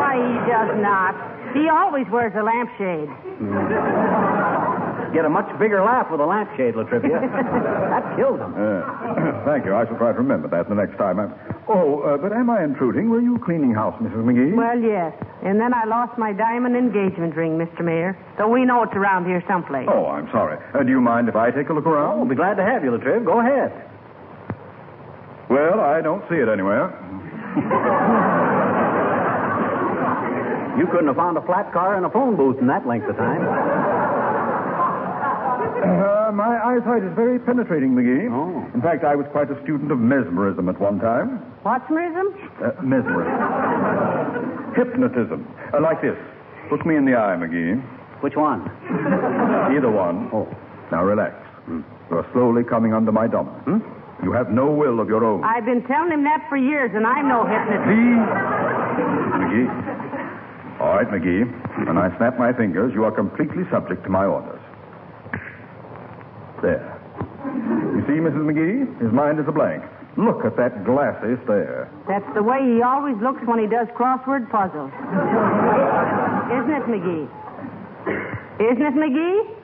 Why, 0.00 0.16
he 0.16 0.38
does 0.48 0.72
not. 0.80 1.12
He 1.52 1.68
always 1.68 2.06
wears 2.10 2.32
a 2.34 2.42
lampshade. 2.42 3.08
Hmm. 3.36 4.49
Get 5.12 5.24
a 5.24 5.28
much 5.28 5.50
bigger 5.58 5.82
laugh 5.82 6.06
with 6.10 6.20
a 6.20 6.24
lampshade, 6.26 6.76
La 6.76 6.84
Trivia. 6.84 7.18
that 7.90 8.14
kills 8.16 8.38
him. 8.38 8.54
Uh, 8.54 9.42
thank 9.44 9.64
you. 9.66 9.74
I 9.74 9.84
shall 9.86 9.98
try 9.98 10.12
to 10.12 10.18
remember 10.18 10.46
that 10.48 10.68
the 10.68 10.74
next 10.74 10.96
time. 10.98 11.18
I'm... 11.18 11.34
Oh, 11.66 12.00
uh, 12.02 12.16
but 12.16 12.32
am 12.32 12.48
I 12.48 12.62
intruding? 12.62 13.10
Were 13.10 13.20
you 13.20 13.38
cleaning 13.44 13.74
house, 13.74 13.94
Mrs. 14.00 14.22
McGee? 14.22 14.54
Well, 14.54 14.78
yes. 14.78 15.12
And 15.42 15.58
then 15.58 15.74
I 15.74 15.84
lost 15.84 16.16
my 16.16 16.32
diamond 16.32 16.76
engagement 16.76 17.34
ring, 17.34 17.58
Mr. 17.58 17.84
Mayor. 17.84 18.16
So 18.38 18.46
we 18.48 18.64
know 18.64 18.84
it's 18.84 18.94
around 18.94 19.26
here 19.26 19.42
someplace. 19.48 19.88
Oh, 19.90 20.06
I'm 20.06 20.30
sorry. 20.30 20.58
Uh, 20.74 20.84
do 20.84 20.90
you 20.90 21.00
mind 21.00 21.28
if 21.28 21.34
I 21.34 21.50
take 21.50 21.68
a 21.70 21.72
look 21.72 21.86
Oh, 21.86 21.90
around? 21.90 22.18
we'll 22.20 22.28
be 22.28 22.36
glad 22.36 22.54
to 22.54 22.62
have 22.62 22.84
you, 22.84 22.90
Latriv. 22.92 23.24
Go 23.24 23.40
ahead. 23.40 23.72
Well, 25.50 25.80
I 25.80 26.00
don't 26.00 26.22
see 26.30 26.36
it 26.36 26.48
anywhere. 26.48 26.94
You 30.78 30.86
couldn't 30.86 31.08
have 31.08 31.16
found 31.16 31.36
a 31.36 31.42
flat 31.42 31.72
car 31.72 31.96
and 31.96 32.06
a 32.06 32.10
phone 32.10 32.36
booth 32.36 32.58
in 32.60 32.68
that 32.68 32.86
length 32.86 33.08
of 33.10 33.16
time. 33.16 33.42
Uh, 35.80 36.30
my 36.32 36.60
eyesight 36.60 37.02
is 37.02 37.12
very 37.16 37.38
penetrating, 37.38 37.94
McGee. 37.94 38.28
Oh. 38.30 38.68
In 38.74 38.80
fact, 38.82 39.04
I 39.04 39.16
was 39.16 39.26
quite 39.32 39.50
a 39.50 39.60
student 39.62 39.90
of 39.90 39.98
mesmerism 39.98 40.68
at 40.68 40.78
one 40.80 41.00
time. 41.00 41.40
What's 41.62 41.88
merism? 41.90 42.28
Uh, 42.60 42.72
mesmerism. 42.82 44.74
Hypnotism. 44.76 45.46
Uh, 45.72 45.80
like 45.80 46.02
this. 46.02 46.16
Look 46.70 46.84
me 46.86 46.96
in 46.96 47.04
the 47.04 47.16
eye, 47.16 47.34
McGee. 47.34 47.80
Which 48.22 48.36
one? 48.36 48.68
Either 49.72 49.90
one. 49.90 50.28
Oh. 50.32 50.46
Now 50.92 51.04
relax. 51.04 51.34
You 51.68 51.84
are 52.12 52.26
slowly 52.32 52.64
coming 52.64 52.92
under 52.92 53.12
my 53.12 53.26
dominance. 53.26 53.64
Hmm? 53.64 53.78
You 54.24 54.32
have 54.32 54.50
no 54.50 54.70
will 54.70 55.00
of 55.00 55.08
your 55.08 55.24
own. 55.24 55.42
I've 55.44 55.64
been 55.64 55.82
telling 55.86 56.12
him 56.12 56.24
that 56.24 56.44
for 56.48 56.56
years, 56.58 56.90
and 56.94 57.06
I'm 57.06 57.28
no 57.28 57.46
hypnotist. 57.46 57.88
Please. 57.88 58.20
McGee. 59.40 60.80
All 60.80 60.92
right, 60.96 61.08
McGee. 61.08 61.86
When 61.86 61.96
I 61.96 62.14
snap 62.18 62.38
my 62.38 62.52
fingers, 62.52 62.92
you 62.94 63.04
are 63.04 63.12
completely 63.12 63.64
subject 63.70 64.04
to 64.04 64.10
my 64.10 64.26
orders. 64.26 64.59
There. 66.62 66.96
You 67.96 68.02
see, 68.06 68.20
Mrs. 68.20 68.44
McGee? 68.44 69.00
His 69.00 69.12
mind 69.12 69.40
is 69.40 69.46
a 69.48 69.52
blank. 69.52 69.82
Look 70.16 70.44
at 70.44 70.56
that 70.56 70.84
glassy 70.84 71.40
stare. 71.44 71.88
That's 72.06 72.26
the 72.34 72.42
way 72.42 72.58
he 72.60 72.82
always 72.82 73.16
looks 73.22 73.40
when 73.46 73.58
he 73.58 73.66
does 73.66 73.88
crossword 73.96 74.50
puzzles. 74.50 74.90
Isn't 76.52 76.74
it, 76.74 76.84
McGee? 76.84 77.28
Isn't 78.60 78.84
it, 78.84 78.94
McGee? 78.94 79.56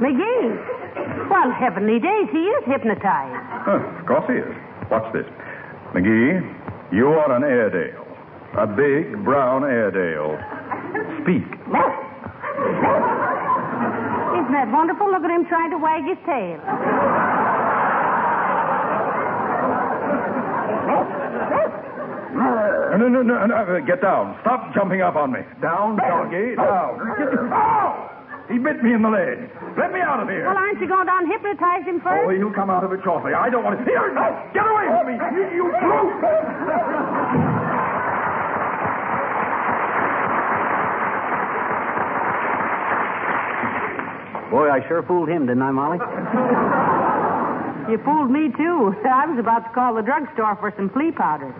McGee! 0.00 1.28
Well, 1.28 1.50
heavenly 1.50 1.98
days, 1.98 2.28
he 2.32 2.38
is 2.38 2.64
hypnotized. 2.64 3.36
Huh, 3.66 3.82
of 4.00 4.06
course 4.06 4.24
he 4.28 4.34
is. 4.40 4.56
Watch 4.90 5.12
this. 5.12 5.26
McGee, 5.92 6.40
you 6.92 7.08
are 7.08 7.32
an 7.32 7.42
Airedale. 7.44 8.06
A 8.56 8.66
big 8.66 9.24
brown 9.24 9.64
Airedale. 9.64 10.38
Speak. 11.22 11.44
Isn't 14.48 14.56
that 14.56 14.72
wonderful? 14.72 15.10
Look 15.12 15.24
at 15.24 15.30
him 15.30 15.44
trying 15.44 15.70
to 15.72 15.76
wag 15.76 16.04
his 16.08 16.16
tail. 16.24 16.56
No, 22.32 22.96
no, 22.96 23.08
no, 23.08 23.22
no, 23.22 23.46
no. 23.46 23.80
Get 23.86 24.00
down. 24.02 24.36
Stop 24.42 24.72
jumping 24.74 25.00
up 25.02 25.16
on 25.16 25.32
me. 25.32 25.40
Down, 25.60 25.96
doggy, 25.96 26.56
down. 26.56 26.96
Ow! 27.52 28.14
He 28.50 28.58
bit 28.58 28.82
me 28.82 28.94
in 28.94 29.02
the 29.02 29.10
leg. 29.10 29.50
Let 29.76 29.92
me 29.92 30.00
out 30.00 30.20
of 30.20 30.28
here. 30.28 30.46
Well, 30.46 30.56
aren't 30.56 30.80
you 30.80 30.88
going 30.88 31.06
down 31.06 31.28
hypnotize 31.30 31.84
him 31.84 32.00
Oh, 32.04 32.08
first? 32.24 32.36
he'll 32.38 32.52
come 32.52 32.70
out 32.70 32.84
of 32.84 32.92
it 32.92 33.00
shortly. 33.04 33.34
I 33.34 33.50
don't 33.50 33.64
want 33.64 33.78
to. 33.78 33.84
Here, 33.84 34.12
no, 34.14 34.24
get 34.56 34.64
away 34.64 34.86
from 34.88 35.04
me. 35.04 35.14
You, 35.36 35.44
you 35.52 35.64
brute. 35.68 37.57
Boy, 44.50 44.70
I 44.70 44.80
sure 44.88 45.02
fooled 45.02 45.28
him, 45.28 45.46
didn't 45.46 45.62
I, 45.62 45.70
Molly? 45.70 45.98
You 47.92 47.98
fooled 48.04 48.30
me, 48.30 48.48
too. 48.56 48.94
I 49.04 49.26
was 49.26 49.38
about 49.38 49.64
to 49.68 49.70
call 49.74 49.94
the 49.94 50.02
drugstore 50.02 50.56
for 50.56 50.72
some 50.76 50.88
flea 50.90 51.12
powder. 51.12 51.52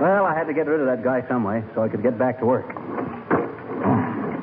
Well, 0.00 0.26
I 0.26 0.34
had 0.34 0.44
to 0.46 0.54
get 0.54 0.66
rid 0.66 0.80
of 0.80 0.86
that 0.86 1.02
guy 1.02 1.26
some 1.28 1.44
way 1.44 1.64
so 1.74 1.82
I 1.82 1.88
could 1.88 2.02
get 2.02 2.18
back 2.18 2.38
to 2.40 2.46
work. 2.46 2.68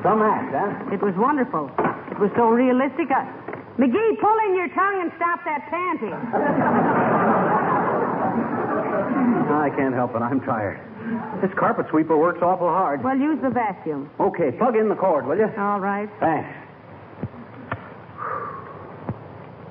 Some 0.02 0.20
act, 0.20 0.52
huh? 0.52 0.92
It 0.92 1.00
was 1.00 1.14
wonderful. 1.16 1.70
It 2.10 2.18
was 2.18 2.30
so 2.36 2.48
realistic. 2.48 3.10
I... 3.12 3.24
McGee, 3.78 4.20
pull 4.20 4.38
in 4.48 4.54
your 4.56 4.68
tongue 4.68 5.00
and 5.02 5.12
stop 5.16 5.40
that 5.44 5.66
panting. 5.68 7.03
I 9.64 9.70
can't 9.70 9.94
help 9.94 10.14
it. 10.14 10.18
I'm 10.20 10.42
tired. 10.42 10.78
This 11.40 11.50
carpet 11.58 11.86
sweeper 11.88 12.18
works 12.18 12.40
awful 12.42 12.68
hard. 12.68 13.02
Well, 13.02 13.16
use 13.16 13.40
the 13.42 13.48
vacuum. 13.48 14.10
Okay, 14.20 14.52
plug 14.52 14.76
in 14.76 14.90
the 14.90 14.94
cord, 14.94 15.26
will 15.26 15.38
you? 15.38 15.48
All 15.56 15.80
right. 15.80 16.06
Thanks. 16.20 16.50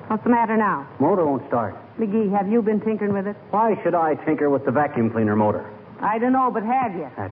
What's 0.08 0.24
the 0.24 0.30
matter 0.30 0.56
now? 0.56 0.88
Motor 0.98 1.24
won't 1.26 1.46
start. 1.46 1.76
McGee, 1.96 2.36
have 2.36 2.48
you 2.48 2.60
been 2.60 2.80
tinkering 2.80 3.12
with 3.12 3.28
it? 3.28 3.36
Why 3.50 3.80
should 3.84 3.94
I 3.94 4.16
tinker 4.26 4.50
with 4.50 4.64
the 4.64 4.72
vacuum 4.72 5.10
cleaner 5.10 5.36
motor? 5.36 5.70
I 6.00 6.18
don't 6.18 6.32
know, 6.32 6.50
but 6.50 6.64
have 6.64 6.94
you? 6.96 7.33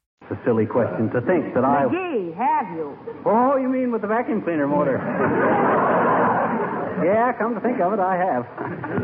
A 0.31 0.39
silly 0.45 0.65
question 0.65 1.09
to 1.11 1.19
think 1.21 1.53
that 1.53 1.65
I. 1.65 1.83
McGee, 1.91 2.33
have 2.37 2.73
you? 2.73 2.97
Oh, 3.25 3.57
you 3.57 3.67
mean 3.67 3.91
with 3.91 4.01
the 4.01 4.07
vacuum 4.07 4.41
cleaner 4.41 4.65
motor? 4.65 4.95
yeah, 7.03 7.33
come 7.33 7.53
to 7.53 7.59
think 7.59 7.81
of 7.81 7.91
it, 7.91 7.99
I 7.99 8.15
have. 8.15 8.47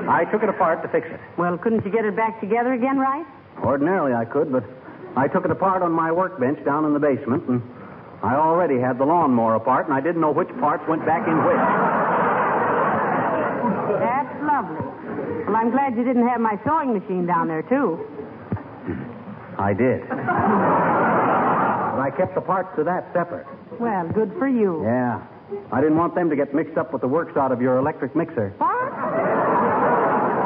I 0.08 0.24
took 0.32 0.42
it 0.42 0.48
apart 0.48 0.82
to 0.84 0.88
fix 0.88 1.06
it. 1.12 1.20
Well, 1.38 1.58
couldn't 1.58 1.84
you 1.84 1.92
get 1.92 2.06
it 2.06 2.16
back 2.16 2.40
together 2.40 2.72
again, 2.72 2.98
right? 2.98 3.26
Ordinarily 3.62 4.14
I 4.14 4.24
could, 4.24 4.54
but 4.54 4.64
I 5.18 5.28
took 5.28 5.44
it 5.44 5.52
apart 5.52 5.82
on 5.82 5.92
my 5.92 6.14
workbench 6.14 6.64
down 6.64 6.86
in 6.86 6.94
the 6.94 7.00
basement, 7.00 7.44
and 7.50 7.62
I 8.24 8.36
already 8.36 8.80
had 8.80 8.98
the 8.98 9.04
lawnmower 9.06 9.56
apart, 9.56 9.88
and 9.88 9.94
I 9.94 10.00
didn't 10.00 10.22
know 10.22 10.32
which 10.32 10.48
parts 10.62 10.88
went 10.88 11.06
back 11.06 11.28
in 11.28 11.36
which. 11.44 11.60
That's 14.00 14.32
lovely. 14.48 14.80
Well, 15.44 15.58
I'm 15.58 15.72
glad 15.72 15.98
you 15.98 16.06
didn't 16.06 16.26
have 16.30 16.40
my 16.40 16.58
sewing 16.64 16.94
machine 16.98 17.26
down 17.26 17.50
there, 17.50 17.64
too. 17.64 18.00
I 19.60 19.74
did. 19.74 20.04
I 22.08 22.12
kept 22.16 22.36
the 22.36 22.42
parts 22.42 22.72
to 22.80 22.86
that 22.88 23.12
separate. 23.12 23.44
Well, 23.84 24.08
good 24.16 24.32
for 24.40 24.48
you. 24.48 24.80
Yeah. 24.88 25.20
I 25.76 25.84
didn't 25.84 25.98
want 25.98 26.16
them 26.16 26.30
to 26.30 26.38
get 26.38 26.56
mixed 26.56 26.78
up 26.78 26.94
with 26.94 27.02
the 27.02 27.08
works 27.08 27.36
out 27.36 27.52
of 27.52 27.60
your 27.62 27.76
electric 27.78 28.16
mixer. 28.16 28.56
What? 28.64 28.96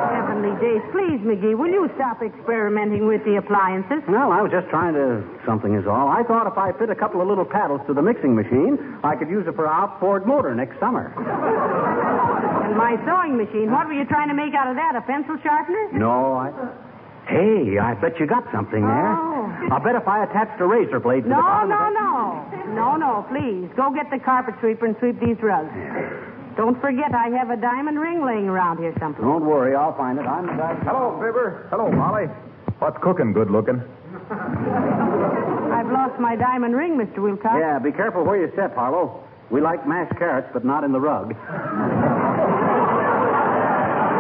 Heavenly 0.10 0.58
days. 0.58 0.82
Please, 0.90 1.22
McGee, 1.22 1.54
will 1.54 1.70
you 1.70 1.86
stop 1.94 2.24
experimenting 2.26 3.06
with 3.06 3.22
the 3.26 3.38
appliances? 3.38 4.02
Well, 4.10 4.34
I 4.34 4.42
was 4.42 4.50
just 4.50 4.70
trying 4.74 4.98
to. 4.98 5.22
Something 5.46 5.78
is 5.78 5.86
all. 5.86 6.10
I 6.10 6.24
thought 6.26 6.50
if 6.50 6.58
I 6.58 6.74
fit 6.82 6.90
a 6.90 6.98
couple 6.98 7.22
of 7.22 7.28
little 7.30 7.46
paddles 7.46 7.82
to 7.86 7.94
the 7.94 8.02
mixing 8.02 8.34
machine, 8.34 8.82
I 9.04 9.16
could 9.16 9.30
use 9.30 9.46
it 9.46 9.54
for 9.54 9.68
our 9.68 9.86
outboard 9.86 10.26
motor 10.26 10.56
next 10.58 10.80
summer. 10.80 11.14
And 11.14 12.74
my 12.74 12.98
sewing 13.06 13.38
machine, 13.38 13.70
what 13.70 13.86
were 13.86 13.94
you 13.94 14.06
trying 14.06 14.30
to 14.30 14.38
make 14.38 14.58
out 14.58 14.66
of 14.66 14.78
that? 14.82 14.98
A 14.98 15.02
pencil 15.06 15.38
sharpener? 15.46 15.94
No, 15.94 16.34
I. 16.42 16.50
Hey, 17.32 17.80
I 17.80 17.94
bet 17.96 18.20
you 18.20 18.28
got 18.28 18.44
something 18.52 18.82
there. 18.82 19.14
Oh. 19.16 19.72
I'll 19.72 19.80
bet 19.80 19.96
if 19.96 20.08
I 20.08 20.24
attached 20.26 20.60
a 20.60 20.68
razor 20.68 21.00
blade 21.00 21.24
to 21.24 21.30
the 21.30 21.36
No, 21.36 21.42
bottom 21.42 21.70
no, 21.70 21.80
of 21.88 21.94
no. 21.96 22.76
No, 22.76 22.96
no, 22.98 23.26
please. 23.32 23.70
Go 23.76 23.92
get 23.96 24.12
the 24.12 24.20
carpet 24.20 24.56
sweeper 24.60 24.86
and 24.86 24.96
sweep 25.00 25.20
these 25.20 25.38
rugs. 25.42 25.72
Don't 26.58 26.80
forget, 26.82 27.16
I 27.16 27.30
have 27.40 27.50
a 27.50 27.56
diamond 27.56 28.00
ring 28.00 28.26
laying 28.26 28.50
around 28.50 28.80
here 28.80 28.92
someplace. 29.00 29.24
Don't 29.24 29.46
worry, 29.46 29.74
I'll 29.76 29.96
find 29.96 30.20
it. 30.20 30.28
I'm 30.28 30.46
the 30.48 30.54
guy. 30.60 30.76
Hello, 30.84 31.16
Fibber. 31.24 31.68
Hello, 31.72 31.90
Molly. 31.92 32.26
What's 32.80 32.98
cooking, 33.02 33.32
good 33.32 33.50
looking? 33.50 33.80
I've 35.72 35.88
lost 35.92 36.20
my 36.20 36.36
diamond 36.36 36.76
ring, 36.76 36.98
Mr. 36.98 37.20
Wilcox. 37.24 37.56
Yeah, 37.58 37.80
be 37.80 37.92
careful 37.94 38.26
where 38.26 38.36
you 38.42 38.52
step, 38.54 38.76
Harlow. 38.76 39.24
We 39.50 39.62
like 39.62 39.88
mashed 39.88 40.18
carrots, 40.18 40.50
but 40.52 40.66
not 40.66 40.84
in 40.84 40.92
the 40.92 41.00
rug. 41.00 41.34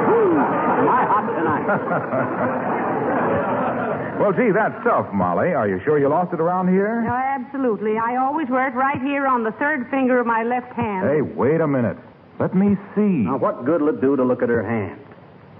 Hmm, 0.01 0.35
Whew, 0.35 1.20
am 1.63 1.69
I 1.69 1.77
hot 1.77 2.99
tonight? 2.99 3.37
Well, 4.21 4.33
gee, 4.33 4.51
that's 4.53 4.75
tough, 4.83 5.11
Molly. 5.11 5.49
Are 5.53 5.67
you 5.67 5.81
sure 5.83 5.97
you 5.97 6.07
lost 6.07 6.31
it 6.31 6.39
around 6.39 6.67
here? 6.67 7.01
No, 7.01 7.09
absolutely. 7.09 7.97
I 7.97 8.17
always 8.17 8.47
wear 8.49 8.67
it 8.67 8.75
right 8.75 9.01
here 9.01 9.25
on 9.25 9.43
the 9.43 9.51
third 9.53 9.89
finger 9.89 10.19
of 10.19 10.27
my 10.27 10.43
left 10.43 10.71
hand. 10.73 11.09
Hey, 11.09 11.21
wait 11.21 11.59
a 11.59 11.65
minute. 11.67 11.97
Let 12.39 12.53
me 12.53 12.77
see. 12.93 13.25
Now, 13.25 13.37
what 13.37 13.65
good 13.65 13.81
will 13.81 13.89
it 13.89 13.99
do 13.99 14.15
to 14.15 14.23
look 14.23 14.43
at 14.43 14.49
her 14.49 14.61
hand? 14.61 15.01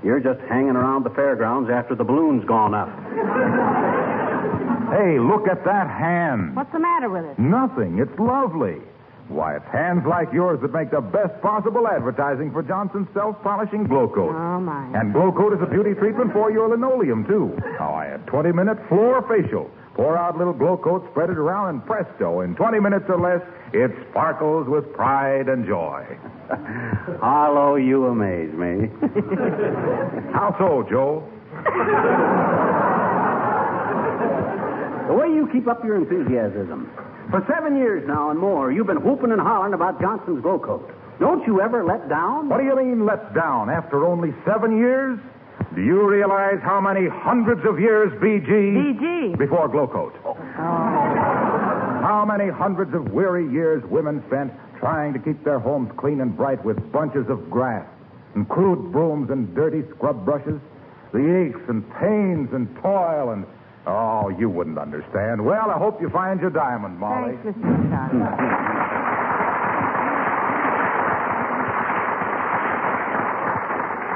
You're 0.03 0.19
just 0.19 0.39
hanging 0.41 0.75
around 0.75 1.05
the 1.05 1.09
fairgrounds 1.09 1.71
after 1.71 1.95
the 1.95 2.03
balloon's 2.03 2.45
gone 2.45 2.75
up. 2.75 2.89
Hey, 4.93 5.17
look 5.17 5.47
at 5.47 5.63
that 5.65 5.89
hand. 5.89 6.55
What's 6.55 6.71
the 6.71 6.79
matter 6.79 7.09
with 7.09 7.25
it? 7.25 7.39
Nothing. 7.39 7.97
It's 7.97 8.19
lovely. 8.19 8.77
Why, 9.31 9.55
it's 9.55 9.65
hands 9.71 10.03
like 10.05 10.33
yours 10.33 10.59
that 10.61 10.73
make 10.73 10.91
the 10.91 10.99
best 10.99 11.41
possible 11.41 11.87
advertising 11.87 12.51
for 12.51 12.61
Johnson's 12.61 13.07
self-polishing 13.13 13.85
Glo-Coat. 13.85 14.35
Oh, 14.35 14.59
my. 14.59 14.99
And 14.99 15.13
Glo-Coat 15.13 15.53
is 15.53 15.61
a 15.61 15.65
beauty 15.65 15.93
treatment 15.93 16.33
for 16.33 16.51
your 16.51 16.69
linoleum, 16.69 17.25
too. 17.25 17.55
Now, 17.79 17.95
I 17.95 18.05
had 18.05 18.25
20-minute 18.25 18.77
floor 18.89 19.23
facial. 19.27 19.71
Pour 19.93 20.17
out 20.17 20.37
little 20.37 20.53
glow 20.53 20.77
coat, 20.77 21.05
spread 21.11 21.29
it 21.29 21.37
around, 21.37 21.69
and 21.69 21.85
presto, 21.85 22.41
in 22.41 22.55
20 22.55 22.79
minutes 22.79 23.05
or 23.09 23.19
less, 23.19 23.41
it 23.73 23.91
sparkles 24.09 24.67
with 24.67 24.91
pride 24.93 25.49
and 25.49 25.65
joy. 25.65 26.05
Harlow, 27.19 27.75
you 27.75 28.05
amaze 28.05 28.53
me. 28.53 28.89
How 30.33 30.55
so, 30.57 30.87
Joe? 30.89 31.27
the 35.11 35.17
way 35.17 35.27
you 35.27 35.45
keep 35.51 35.67
up 35.67 35.83
your 35.83 35.97
enthusiasm. 35.97 36.89
For 37.31 37.43
seven 37.53 37.75
years 37.75 38.07
now 38.07 38.31
and 38.31 38.39
more, 38.39 38.71
you've 38.71 38.87
been 38.87 39.03
whooping 39.03 39.33
and 39.33 39.41
hollering 39.41 39.73
about 39.73 39.99
Johnson's 39.99 40.41
Glo-Coat. 40.41 40.89
Don't 41.19 41.45
you 41.45 41.59
ever 41.59 41.83
let 41.83 42.07
down? 42.07 42.47
What 42.47 42.59
do 42.59 42.63
you 42.63 42.75
mean 42.77 43.05
let 43.05 43.35
down 43.35 43.69
after 43.69 44.05
only 44.05 44.33
seven 44.45 44.77
years? 44.77 45.19
Do 45.75 45.81
you 45.83 46.07
realize 46.07 46.59
how 46.63 46.79
many 46.79 47.09
hundreds 47.09 47.59
of 47.67 47.77
years, 47.77 48.13
BG? 48.23 48.47
BG. 48.47 49.37
Before 49.37 49.67
Glo-Coat. 49.67 50.15
Oh. 50.23 50.33
How 52.07 52.23
many 52.25 52.49
hundreds 52.49 52.93
of 52.93 53.11
weary 53.11 53.51
years 53.51 53.83
women 53.91 54.23
spent 54.27 54.53
trying 54.79 55.11
to 55.11 55.19
keep 55.19 55.43
their 55.43 55.59
homes 55.59 55.91
clean 55.97 56.21
and 56.21 56.37
bright 56.37 56.63
with 56.63 56.77
bunches 56.93 57.27
of 57.27 57.49
grass 57.49 57.85
and 58.33 58.47
crude 58.47 58.93
brooms 58.93 59.29
and 59.29 59.53
dirty 59.53 59.83
scrub 59.93 60.23
brushes? 60.23 60.61
The 61.11 61.49
aches 61.49 61.67
and 61.67 61.83
pains 61.99 62.47
and 62.53 62.73
toil 62.81 63.31
and. 63.31 63.45
Oh, 63.87 64.29
you 64.29 64.49
wouldn't 64.49 64.77
understand. 64.77 65.43
Well, 65.43 65.71
I 65.71 65.77
hope 65.77 66.01
you 66.01 66.09
find 66.09 66.39
your 66.39 66.51
diamond, 66.51 66.99
Molly. 66.99 67.35
Thanks, 67.43 67.57
Mr. 67.57 67.65
Wilcox. 67.65 68.13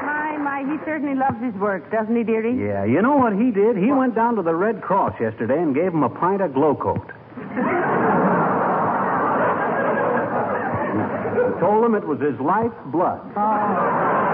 my, 0.06 0.36
my, 0.38 0.62
he 0.70 0.78
certainly 0.84 1.16
loves 1.16 1.42
his 1.42 1.54
work, 1.54 1.90
doesn't 1.90 2.14
he, 2.14 2.22
dearie? 2.22 2.54
Yeah, 2.56 2.84
you 2.84 3.02
know 3.02 3.16
what 3.16 3.32
he 3.32 3.50
did? 3.50 3.76
He 3.76 3.90
went 3.90 4.14
down 4.14 4.36
to 4.36 4.42
the 4.42 4.54
Red 4.54 4.82
Cross 4.82 5.14
yesterday 5.20 5.58
and 5.58 5.74
gave 5.74 5.92
him 5.92 6.04
a 6.04 6.10
pint 6.10 6.42
of 6.42 6.54
Glo-Coat. 6.54 7.10
Told 11.60 11.84
him 11.84 11.94
it 11.94 12.06
was 12.06 12.20
his 12.20 12.38
life's 12.38 12.76
blood. 12.92 13.20
Oh. 13.36 14.25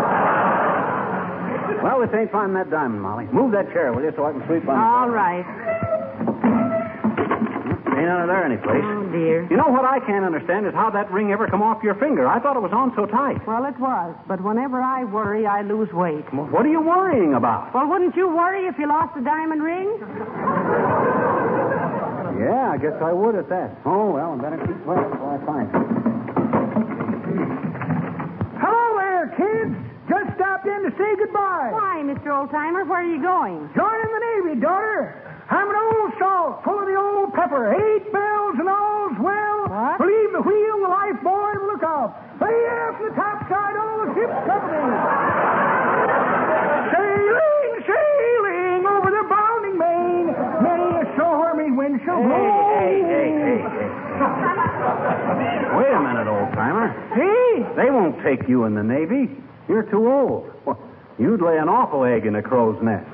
Well, 1.82 2.00
this 2.00 2.10
ain't 2.14 2.30
finding 2.30 2.54
that 2.54 2.70
diamond, 2.70 3.00
Molly. 3.02 3.26
Move 3.32 3.52
that 3.52 3.72
chair, 3.72 3.92
will 3.92 4.02
you, 4.02 4.12
so 4.16 4.24
I 4.26 4.32
can 4.32 4.42
sleep 4.46 4.68
on 4.68 4.76
All 4.76 5.08
right. 5.08 5.46
Ain't 7.92 8.10
under 8.10 8.26
there 8.26 8.42
any 8.44 8.56
place. 8.58 8.82
Oh, 8.82 9.06
dear. 9.12 9.46
You 9.50 9.56
know 9.56 9.68
what 9.70 9.84
I 9.84 10.00
can't 10.00 10.24
understand 10.24 10.66
is 10.66 10.74
how 10.74 10.90
that 10.90 11.10
ring 11.12 11.30
ever 11.30 11.46
come 11.46 11.62
off 11.62 11.82
your 11.84 11.94
finger. 11.96 12.26
I 12.26 12.40
thought 12.40 12.56
it 12.56 12.62
was 12.62 12.72
on 12.72 12.92
so 12.96 13.06
tight. 13.06 13.38
Well, 13.46 13.64
it 13.64 13.78
was, 13.78 14.16
but 14.26 14.42
whenever 14.42 14.80
I 14.82 15.04
worry, 15.04 15.46
I 15.46 15.62
lose 15.62 15.92
weight. 15.92 16.24
Well, 16.34 16.46
What 16.50 16.66
are 16.66 16.70
you 16.72 16.80
worrying 16.80 17.34
about? 17.34 17.72
Well, 17.74 17.86
wouldn't 17.86 18.16
you 18.16 18.26
worry 18.28 18.66
if 18.66 18.78
you 18.78 18.88
lost 18.88 19.16
a 19.16 19.22
diamond 19.22 19.62
ring? 19.62 19.86
Yeah, 22.42 22.74
I 22.74 22.78
guess 22.78 22.98
I 23.00 23.12
would 23.12 23.36
at 23.36 23.48
that. 23.50 23.70
Oh, 23.86 24.10
well, 24.10 24.32
I 24.32 24.36
better 24.42 24.58
keep 24.66 24.82
quiet 24.82 25.06
until 25.12 25.28
I 25.28 25.38
find 25.46 25.68
it. 25.70 25.91
Why, 32.32 32.48
timer. 32.48 32.88
Where 32.88 33.04
are 33.04 33.12
you 33.12 33.20
going? 33.20 33.68
Joining 33.76 34.08
the 34.08 34.22
Navy, 34.24 34.56
daughter. 34.64 35.20
I'm 35.52 35.68
an 35.68 35.76
old 35.76 36.16
salt 36.16 36.64
full 36.64 36.80
of 36.80 36.88
the 36.88 36.96
old 36.96 37.36
pepper. 37.36 37.76
Eight 37.76 38.08
bells 38.08 38.56
and 38.56 38.72
all's 38.72 39.20
well. 39.20 39.68
What? 39.68 40.00
Believe 40.00 40.32
the 40.32 40.40
wheel, 40.40 40.80
the 40.80 40.88
lifebuoy, 40.88 41.52
and 41.52 41.60
the 41.60 41.76
lookout. 41.76 42.16
Lay 42.40 42.56
aft 42.72 43.04
and 43.04 43.12
the 43.12 43.16
topside, 43.20 43.76
all 43.76 44.08
the 44.08 44.16
ship's 44.16 44.32
company. 44.48 44.80
sailing, 46.88 47.68
sailing 47.84 48.82
over 48.88 49.12
the 49.12 49.24
bounding 49.28 49.76
main. 49.76 50.24
Many 50.32 50.88
a 50.88 51.12
stormy 51.12 51.68
wind 51.76 52.00
shall 52.00 52.16
blow. 52.16 52.80
Hey, 52.80 52.96
hey, 53.12 53.28
hey, 53.44 53.60
hey. 53.60 53.88
Wait 55.76 55.92
a 55.92 56.00
minute, 56.00 56.32
old 56.32 56.48
timer. 56.56 56.96
See? 57.12 57.60
They 57.76 57.92
won't 57.92 58.16
take 58.24 58.48
you 58.48 58.64
in 58.64 58.72
the 58.72 58.82
Navy. 58.82 59.28
You're 59.68 59.84
too 59.84 60.08
old. 60.08 60.48
Well, 60.64 60.80
you'd 61.22 61.40
lay 61.40 61.56
an 61.56 61.70
awful 61.70 62.04
egg 62.04 62.26
in 62.26 62.34
a 62.34 62.42
crow's 62.42 62.76
nest. 62.82 63.06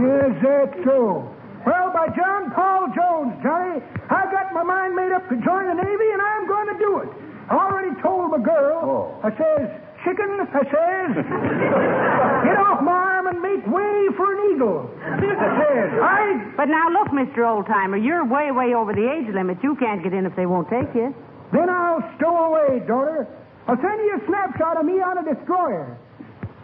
Yes, 0.00 0.32
that's 0.40 0.76
so. 0.88 1.28
Well, 1.68 1.92
by 1.92 2.08
John 2.16 2.50
Paul 2.56 2.88
Jones, 2.96 3.36
Johnny, 3.44 3.84
I 4.08 4.24
got 4.32 4.50
my 4.56 4.64
mind 4.64 4.96
made 4.96 5.12
up 5.12 5.28
to 5.28 5.36
join 5.44 5.68
the 5.68 5.76
Navy, 5.76 6.08
and 6.10 6.20
I'm 6.20 6.48
going 6.48 6.68
to 6.72 6.78
do 6.80 6.90
it. 7.04 7.10
I 7.52 7.54
already 7.54 7.94
told 8.00 8.32
my 8.32 8.40
girl. 8.40 8.80
Oh. 8.82 9.20
I 9.22 9.30
says, 9.36 9.68
chicken, 10.02 10.40
I 10.40 10.64
says, 10.64 11.10
get 12.48 12.56
off 12.56 12.82
my 12.82 12.90
arm 12.90 13.26
and 13.28 13.38
make 13.38 13.62
way 13.68 14.08
for 14.16 14.32
an 14.32 14.56
eagle. 14.56 14.90
I 15.04 15.20
says, 15.20 15.90
I. 16.00 16.48
But 16.56 16.68
now 16.68 16.88
look, 16.90 17.08
Mr. 17.08 17.44
Oldtimer, 17.48 18.02
you're 18.02 18.24
way, 18.24 18.52
way 18.52 18.74
over 18.74 18.92
the 18.92 19.08
age 19.08 19.32
limit. 19.34 19.58
You 19.62 19.74
can't 19.76 20.02
get 20.02 20.12
in 20.12 20.26
if 20.26 20.36
they 20.36 20.46
won't 20.46 20.68
take 20.68 20.94
you. 20.94 21.14
Then 21.52 21.68
I'll 21.68 22.02
stow 22.16 22.52
away, 22.52 22.80
daughter. 22.86 23.26
I'll 23.68 23.76
send 23.76 24.00
you 24.00 24.18
a 24.20 24.26
snapshot 24.26 24.76
of 24.78 24.84
me 24.84 25.00
on 25.00 25.18
a 25.18 25.34
destroyer. 25.34 25.96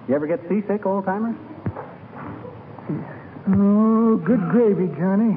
You 0.09 0.15
ever 0.15 0.27
get 0.27 0.41
seasick, 0.49 0.85
old 0.85 1.05
timer? 1.05 1.35
Oh, 3.49 4.17
good 4.17 4.41
gravy, 4.51 4.89
Johnny. 4.99 5.35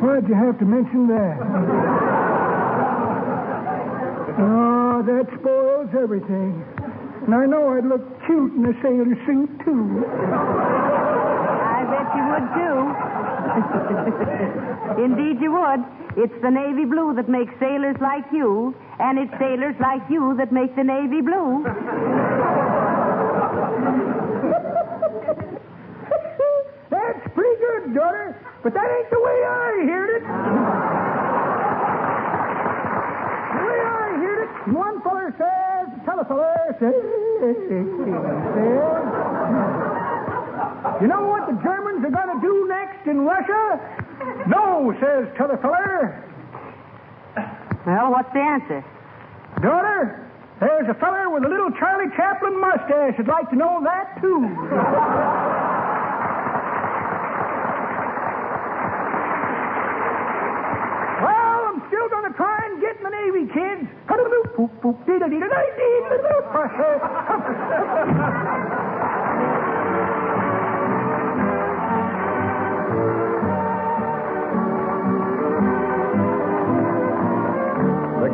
Why'd 0.00 0.28
you 0.28 0.34
have 0.34 0.58
to 0.58 0.64
mention 0.64 1.08
that? 1.08 1.36
oh, 4.38 5.02
that 5.04 5.26
spoils 5.38 5.90
everything. 6.00 6.64
And 7.26 7.34
I 7.34 7.44
know 7.44 7.76
I'd 7.76 7.84
look 7.84 8.02
cute 8.24 8.54
in 8.54 8.64
a 8.64 8.72
sailor 8.80 9.14
suit, 9.26 9.50
too. 9.64 10.04
I 11.68 11.84
bet 11.84 12.08
you 12.16 12.24
would, 12.32 12.48
too. 12.56 12.80
Indeed, 15.04 15.42
you 15.42 15.52
would. 15.52 15.84
It's 16.16 16.40
the 16.42 16.50
navy 16.50 16.86
blue 16.86 17.14
that 17.14 17.28
makes 17.28 17.52
sailors 17.60 17.96
like 18.00 18.24
you, 18.32 18.74
and 19.00 19.18
it's 19.18 19.32
sailors 19.38 19.74
like 19.80 20.02
you 20.10 20.34
that 20.38 20.52
make 20.52 20.74
the 20.76 20.84
navy 20.84 21.20
blue. 21.20 21.64
That's 26.90 27.20
pretty 27.34 27.56
good, 27.60 27.94
daughter. 27.94 28.34
But 28.62 28.72
that 28.74 28.90
ain't 28.90 29.10
the 29.10 29.20
way 29.20 29.44
I 29.46 29.84
heard 29.86 30.10
it. 30.16 30.22
The 33.54 33.60
way 33.64 33.80
I 33.86 34.18
heard 34.18 34.40
it, 34.44 34.50
one 34.74 35.00
feller 35.02 35.32
says, 35.38 35.88
tell 36.04 36.18
a 36.18 36.24
feller 36.24 36.76
says, 36.80 36.94
you 41.00 41.06
know 41.06 41.22
what 41.26 41.46
the 41.46 41.52
Germans 41.62 42.04
are 42.04 42.10
going 42.10 42.34
to 42.34 42.40
do 42.40 42.66
next 42.68 43.06
in 43.06 43.20
Russia? 43.20 43.78
No, 44.48 44.92
says 45.00 45.28
t'other 45.36 45.56
feller. 45.62 46.24
Well, 47.88 48.10
what's 48.10 48.28
the 48.34 48.40
answer? 48.40 48.84
Daughter, 49.62 50.28
there's 50.60 50.88
a 50.90 50.94
feller 51.00 51.30
with 51.32 51.42
a 51.44 51.48
little 51.48 51.70
Charlie 51.80 52.12
Chaplin 52.14 52.60
mustache 52.60 53.16
would 53.16 53.28
like 53.28 53.48
to 53.48 53.56
know 53.56 53.80
that, 53.82 54.20
too. 54.20 54.44
Well, 61.24 61.60
I'm 61.64 61.80
still 61.88 62.08
going 62.12 62.28
to 62.30 62.36
try 62.36 62.60
and 62.68 62.78
get 62.78 62.98
in 62.98 63.04
the 63.04 63.08
Navy, 63.08 63.48
kids. 63.56 63.88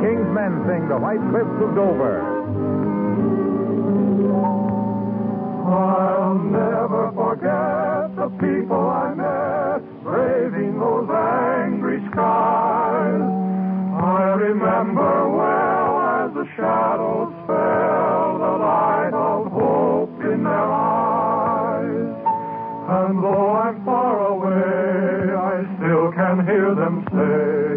King's 0.05 0.35
Men 0.37 0.53
sing 0.69 0.87
The 0.87 0.99
White 1.01 1.25
Cliffs 1.33 1.65
of 1.65 1.75
Dover. 1.75 2.21
I'll 5.65 6.35
never 6.45 7.09
forget 7.17 8.13
the 8.13 8.29
people 8.37 8.85
I 8.85 9.15
met 9.17 9.81
braving 10.05 10.79
those 10.79 11.09
angry 11.09 12.05
skies. 12.13 13.25
I 13.97 14.37
remember 14.45 15.31
well 15.33 15.93
as 16.21 16.35
the 16.35 16.47
shadows 16.55 17.33
fell, 17.47 18.39
the 18.45 18.55
light 18.61 19.15
of 19.15 19.51
hope 19.53 20.21
in 20.21 20.45
their 20.45 20.69
eyes. 20.69 22.13
And 22.93 23.25
though 23.25 23.53
I'm 23.57 23.83
far 23.87 24.27
away, 24.37 25.33
I 25.33 25.65
still 25.79 26.13
can 26.13 26.45
hear 26.45 26.75
them 26.75 27.09
say, 27.09 27.74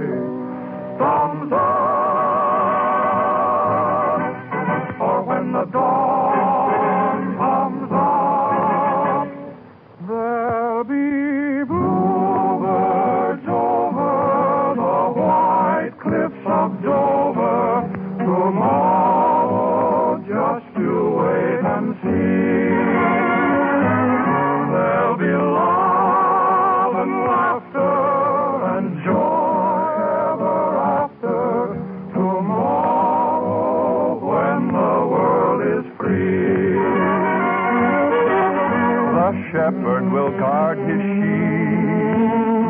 shepherd 39.67 40.12
will 40.12 40.32
guard 40.39 40.77
his 40.77 41.01
sheep, 41.19 41.88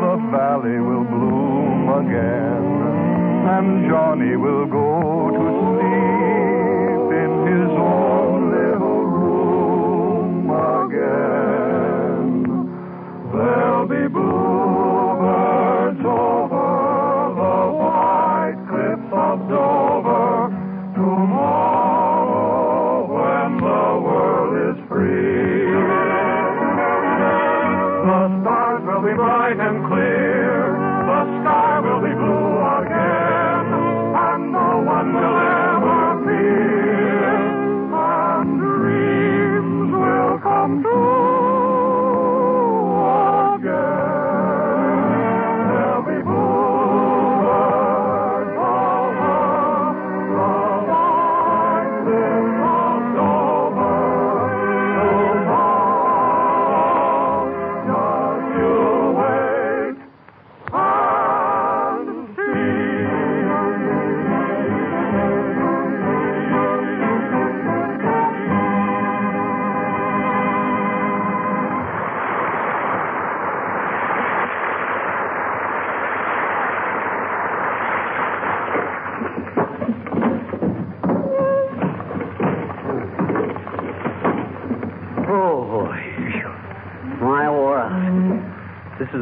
the 0.02 0.16
valley 0.34 0.80
will 0.80 1.04
bloom 1.04 1.88
again, 2.02 2.66
and 3.54 3.88
Johnny 3.88 4.36
will 4.36 4.66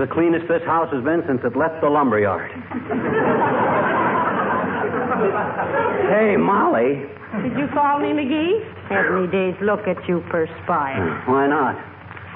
the 0.06 0.14
cleanest 0.14 0.46
this 0.46 0.62
house 0.62 0.86
has 0.94 1.02
been 1.02 1.22
since 1.26 1.42
it 1.42 1.56
left 1.58 1.82
the 1.82 1.90
lumber 1.90 2.20
yard. 2.20 2.50
hey, 6.14 6.36
Molly. 6.38 7.02
Did 7.42 7.58
you 7.58 7.66
call 7.74 7.98
me, 7.98 8.14
McGee? 8.14 8.62
Heavenly 8.86 9.26
days, 9.34 9.54
look 9.60 9.82
at 9.90 9.98
you 10.06 10.22
perspire. 10.30 11.02
Hmm, 11.02 11.30
why 11.30 11.46
not? 11.48 11.74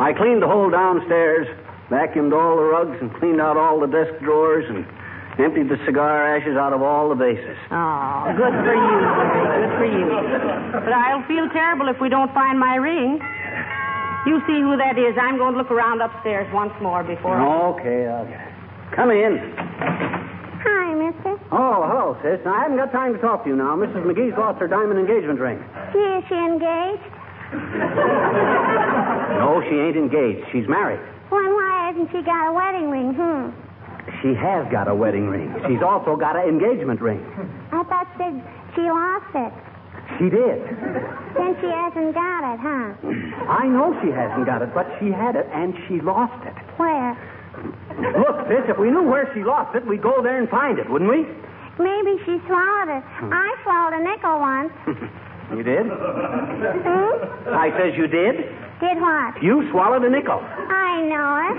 I 0.02 0.12
cleaned 0.12 0.42
the 0.42 0.48
whole 0.48 0.68
downstairs, 0.70 1.46
vacuumed 1.90 2.34
all 2.34 2.56
the 2.56 2.66
rugs, 2.66 2.98
and 3.00 3.14
cleaned 3.22 3.40
out 3.40 3.56
all 3.56 3.78
the 3.78 3.86
desk 3.86 4.18
drawers, 4.18 4.66
and 4.68 4.82
emptied 5.38 5.70
the 5.70 5.78
cigar 5.86 6.26
ashes 6.36 6.56
out 6.58 6.72
of 6.72 6.82
all 6.82 7.08
the 7.08 7.14
vases. 7.14 7.56
Oh, 7.70 8.34
good 8.34 8.50
for 8.66 8.74
you, 8.74 8.98
Good 9.46 9.72
for 9.78 9.86
you. 9.86 10.06
But 10.74 10.92
I'll 10.92 11.22
feel 11.28 11.48
terrible 11.54 11.88
if 11.88 12.00
we 12.00 12.08
don't 12.08 12.34
find 12.34 12.58
my 12.58 12.74
ring. 12.74 13.20
You 14.26 14.40
see 14.46 14.60
who 14.60 14.76
that 14.76 14.98
is. 14.98 15.16
I'm 15.20 15.38
going 15.38 15.54
to 15.54 15.58
look 15.58 15.70
around 15.70 16.00
upstairs 16.02 16.46
once 16.52 16.72
more 16.82 17.02
before. 17.02 17.36
I... 17.36 17.68
Okay, 17.72 18.06
okay. 18.06 18.44
Come 18.92 19.10
in. 19.10 19.38
Hi, 20.60 20.92
mister. 20.92 21.40
Oh, 21.52 21.88
hello, 21.88 22.16
sis. 22.20 22.44
Now, 22.44 22.54
I 22.54 22.62
haven't 22.68 22.76
got 22.76 22.92
time 22.92 23.14
to 23.14 23.20
talk 23.20 23.44
to 23.44 23.50
you 23.50 23.56
now. 23.56 23.76
Mrs. 23.76 24.04
McGee's 24.04 24.36
lost 24.36 24.60
her 24.60 24.68
diamond 24.68 25.00
engagement 25.00 25.40
ring. 25.40 25.58
Gee, 25.92 25.98
is 25.98 26.24
she 26.28 26.34
engaged? 26.36 27.00
No, 29.40 29.62
she 29.64 29.74
ain't 29.80 29.96
engaged. 29.96 30.46
She's 30.52 30.68
married. 30.68 31.00
Well, 31.30 31.40
why 31.56 31.88
hasn't 31.88 32.10
she 32.12 32.22
got 32.22 32.50
a 32.50 32.52
wedding 32.52 32.90
ring? 32.90 33.14
Hmm. 33.14 33.50
She 34.22 34.34
has 34.34 34.66
got 34.70 34.88
a 34.88 34.94
wedding 34.94 35.28
ring. 35.28 35.54
She's 35.66 35.82
also 35.82 36.16
got 36.16 36.36
an 36.36 36.48
engagement 36.48 37.00
ring. 37.00 37.24
I 37.72 37.82
thought 37.84 38.06
said 38.18 38.36
she 38.74 38.82
lost 38.82 39.32
it. 39.34 39.52
She 40.18 40.28
did. 40.28 40.58
Then 41.36 41.56
she 41.60 41.68
hasn't 41.70 42.14
got 42.14 42.42
it, 42.54 42.58
huh? 42.60 42.94
I 43.48 43.66
know 43.68 43.96
she 44.02 44.10
hasn't 44.10 44.44
got 44.46 44.62
it, 44.62 44.74
but 44.74 44.86
she 45.00 45.10
had 45.10 45.36
it 45.36 45.46
and 45.52 45.74
she 45.88 46.00
lost 46.00 46.44
it. 46.46 46.54
Where? 46.76 47.16
Look, 48.18 48.48
sis, 48.48 48.64
if 48.68 48.78
we 48.78 48.90
knew 48.90 49.02
where 49.08 49.30
she 49.34 49.42
lost 49.44 49.74
it, 49.76 49.86
we'd 49.86 50.02
go 50.02 50.22
there 50.22 50.38
and 50.38 50.48
find 50.48 50.78
it, 50.78 50.88
wouldn't 50.90 51.10
we? 51.10 51.26
Maybe 51.78 52.18
she 52.24 52.38
swallowed 52.46 52.88
it. 52.92 53.04
I 53.32 53.54
swallowed 53.64 53.94
a 54.00 54.02
nickel 54.04 54.38
once. 54.40 54.72
You 55.50 55.64
did? 55.64 55.82
Hmm? 55.82 57.50
I 57.50 57.74
says 57.76 57.98
you 57.98 58.06
did. 58.06 58.36
Did 58.78 59.00
what? 59.02 59.42
You 59.42 59.68
swallowed 59.72 60.04
a 60.04 60.08
nickel. 60.08 60.38
I 60.38 61.02
know 61.10 61.42
it. 61.50 61.56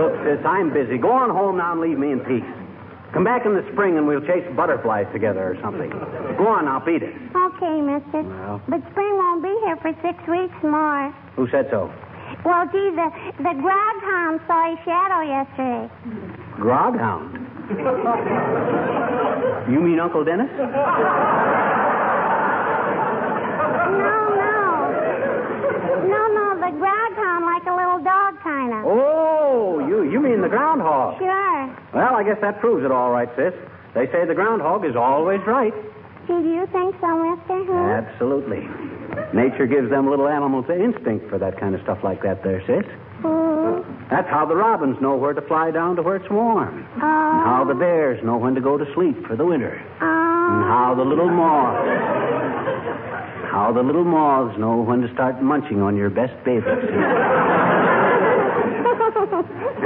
Look, 0.00 0.14
sis, 0.24 0.40
I'm 0.46 0.72
busy. 0.72 0.96
Go 0.96 1.10
on 1.12 1.28
home 1.28 1.58
now 1.58 1.72
and 1.72 1.82
leave 1.82 1.98
me 1.98 2.12
in 2.12 2.20
peace. 2.20 2.48
Come 3.12 3.24
back 3.24 3.44
in 3.44 3.54
the 3.54 3.66
spring 3.72 3.98
and 3.98 4.06
we'll 4.06 4.20
chase 4.22 4.46
butterflies 4.54 5.06
together 5.12 5.42
or 5.42 5.56
something. 5.60 5.90
Go 5.90 6.46
on 6.46 6.68
I'll 6.68 6.84
beat 6.84 7.02
it. 7.02 7.14
Okay, 7.34 7.80
mister. 7.82 8.22
Well. 8.22 8.62
But 8.68 8.80
spring 8.92 9.16
won't 9.18 9.42
be 9.42 9.50
here 9.66 9.76
for 9.82 9.92
six 10.00 10.16
weeks 10.30 10.54
more. 10.62 11.10
Who 11.34 11.48
said 11.50 11.66
so? 11.70 11.90
Well, 12.44 12.64
gee, 12.70 12.90
the, 12.94 13.10
the 13.42 13.54
groghound 13.58 14.40
saw 14.46 14.70
his 14.70 14.78
shadow 14.86 15.20
yesterday. 15.26 15.90
Groghound. 16.56 17.34
You 19.68 19.80
mean 19.80 19.98
Uncle 19.98 20.24
Dennis? 20.24 20.50
No, 20.56 20.66
no. 24.38 24.60
No, 26.06 26.20
no, 26.30 26.46
the 26.62 26.70
groghound 26.78 27.42
like 27.42 27.66
a 27.66 27.74
little 27.74 27.98
dog, 28.02 28.40
kind 28.42 28.72
of. 28.72 28.84
Oh, 28.86 29.84
you 29.86 30.02
you 30.10 30.20
mean 30.20 30.40
the 30.40 30.48
groundhog. 30.48 31.18
Sure. 31.18 31.29
Well, 31.94 32.14
I 32.14 32.22
guess 32.22 32.38
that 32.40 32.60
proves 32.60 32.84
it 32.84 32.92
all 32.92 33.10
right, 33.10 33.28
sis. 33.36 33.52
They 33.94 34.06
say 34.12 34.24
the 34.24 34.34
groundhog 34.34 34.84
is 34.84 34.94
always 34.96 35.40
right. 35.46 35.74
Gee, 36.26 36.34
do 36.34 36.48
you 36.54 36.66
think 36.70 36.94
so, 37.00 37.08
mister? 37.18 37.64
Hmm? 37.66 38.06
Absolutely. 38.06 38.68
Nature 39.34 39.66
gives 39.66 39.90
them 39.90 40.08
little 40.08 40.28
animals 40.28 40.66
the 40.68 40.78
instinct 40.80 41.28
for 41.28 41.38
that 41.38 41.58
kind 41.58 41.74
of 41.74 41.82
stuff 41.82 41.98
like 42.04 42.22
that 42.22 42.44
there, 42.44 42.60
sis. 42.66 42.84
Hmm. 43.22 43.82
That's 44.08 44.28
how 44.30 44.46
the 44.46 44.54
robins 44.54 45.00
know 45.00 45.16
where 45.16 45.32
to 45.32 45.40
fly 45.42 45.70
down 45.72 45.96
to 45.96 46.02
where 46.02 46.16
it's 46.16 46.30
warm. 46.30 46.86
Oh. 46.94 47.02
And 47.02 47.44
how 47.46 47.64
the 47.66 47.74
bears 47.74 48.22
know 48.24 48.36
when 48.38 48.54
to 48.54 48.60
go 48.60 48.78
to 48.78 48.86
sleep 48.94 49.26
for 49.26 49.34
the 49.36 49.44
winter. 49.44 49.74
And 50.00 50.64
Oh. 50.64 50.68
how 50.68 50.94
the 50.96 51.04
little 51.04 51.28
moths 51.28 51.88
how 53.50 53.72
the 53.72 53.82
little 53.82 54.04
moths 54.04 54.56
know 54.58 54.76
when 54.80 55.00
to 55.02 55.12
start 55.12 55.42
munching 55.42 55.82
on 55.82 55.96
your 55.96 56.08
best 56.08 56.32
baby. 56.44 56.62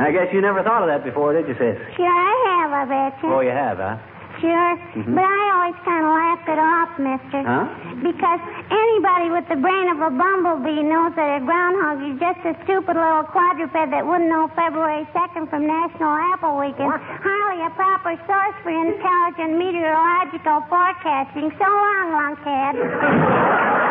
I 0.00 0.10
guess 0.12 0.32
you 0.32 0.40
never 0.40 0.62
thought 0.62 0.82
of 0.82 0.88
that 0.88 1.04
before, 1.04 1.32
did 1.34 1.46
you, 1.48 1.54
sis? 1.54 1.76
Sure, 1.96 2.08
I 2.08 2.32
have, 2.64 2.72
I 2.72 2.84
bet 2.88 3.22
you. 3.22 3.28
Oh, 3.28 3.40
you 3.40 3.50
have, 3.52 3.76
huh? 3.78 3.96
Sure. 4.40 4.72
Mhm. 4.96 5.12
But 5.14 5.24
I 5.28 5.42
always 5.52 5.76
kind 5.84 6.00
of 6.00 6.10
laughed 6.16 6.48
it 6.48 6.56
off, 6.56 6.90
mister. 6.96 7.40
Huh? 7.44 7.66
Because 8.00 8.40
anybody 8.72 9.28
with 9.28 9.44
the 9.52 9.56
brain 9.60 9.92
of 9.92 10.00
a 10.00 10.08
bumblebee 10.08 10.80
knows 10.80 11.12
that 11.20 11.36
a 11.36 11.44
groundhog 11.44 12.00
is 12.08 12.16
just 12.16 12.40
a 12.48 12.56
stupid 12.64 12.96
little 12.96 13.24
quadruped 13.28 13.74
that 13.76 14.00
wouldn't 14.00 14.30
know 14.32 14.48
February 14.56 15.04
2nd 15.12 15.50
from 15.52 15.66
National 15.68 16.16
Apple 16.32 16.56
Week 16.56 16.72
and 16.80 16.88
hardly 16.88 17.60
a 17.68 17.70
proper 17.76 18.16
source 18.24 18.56
for 18.64 18.72
intelligent 18.72 19.60
meteorological 19.60 20.64
forecasting. 20.72 21.52
So 21.60 21.68
long, 21.68 22.06
lunkhead. 22.16 22.80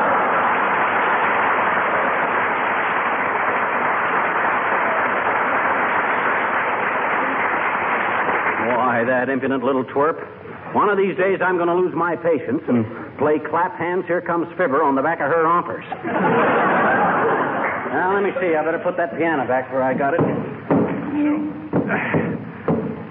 Why, 9.00 9.06
that 9.08 9.30
impudent 9.30 9.64
little 9.64 9.86
twerp. 9.86 10.20
One 10.76 10.90
of 10.90 10.98
these 10.98 11.16
days 11.16 11.40
I'm 11.40 11.56
going 11.56 11.72
to 11.72 11.76
lose 11.76 11.96
my 11.96 12.18
patience 12.18 12.60
and 12.68 12.84
play 13.18 13.40
clap 13.40 13.80
hands, 13.80 14.04
here 14.08 14.20
comes 14.20 14.46
Fibber 14.60 14.84
on 14.84 14.96
the 14.96 15.02
back 15.02 15.24
of 15.24 15.32
her 15.32 15.44
rompers. 15.44 15.86
now, 17.96 18.12
let 18.14 18.24
me 18.28 18.32
see. 18.44 18.60
I 18.60 18.64
better 18.66 18.84
put 18.84 18.98
that 18.98 19.16
piano 19.16 19.48
back 19.48 19.72
where 19.72 19.84
I 19.84 19.94
got 19.94 20.16
it. 20.16 20.20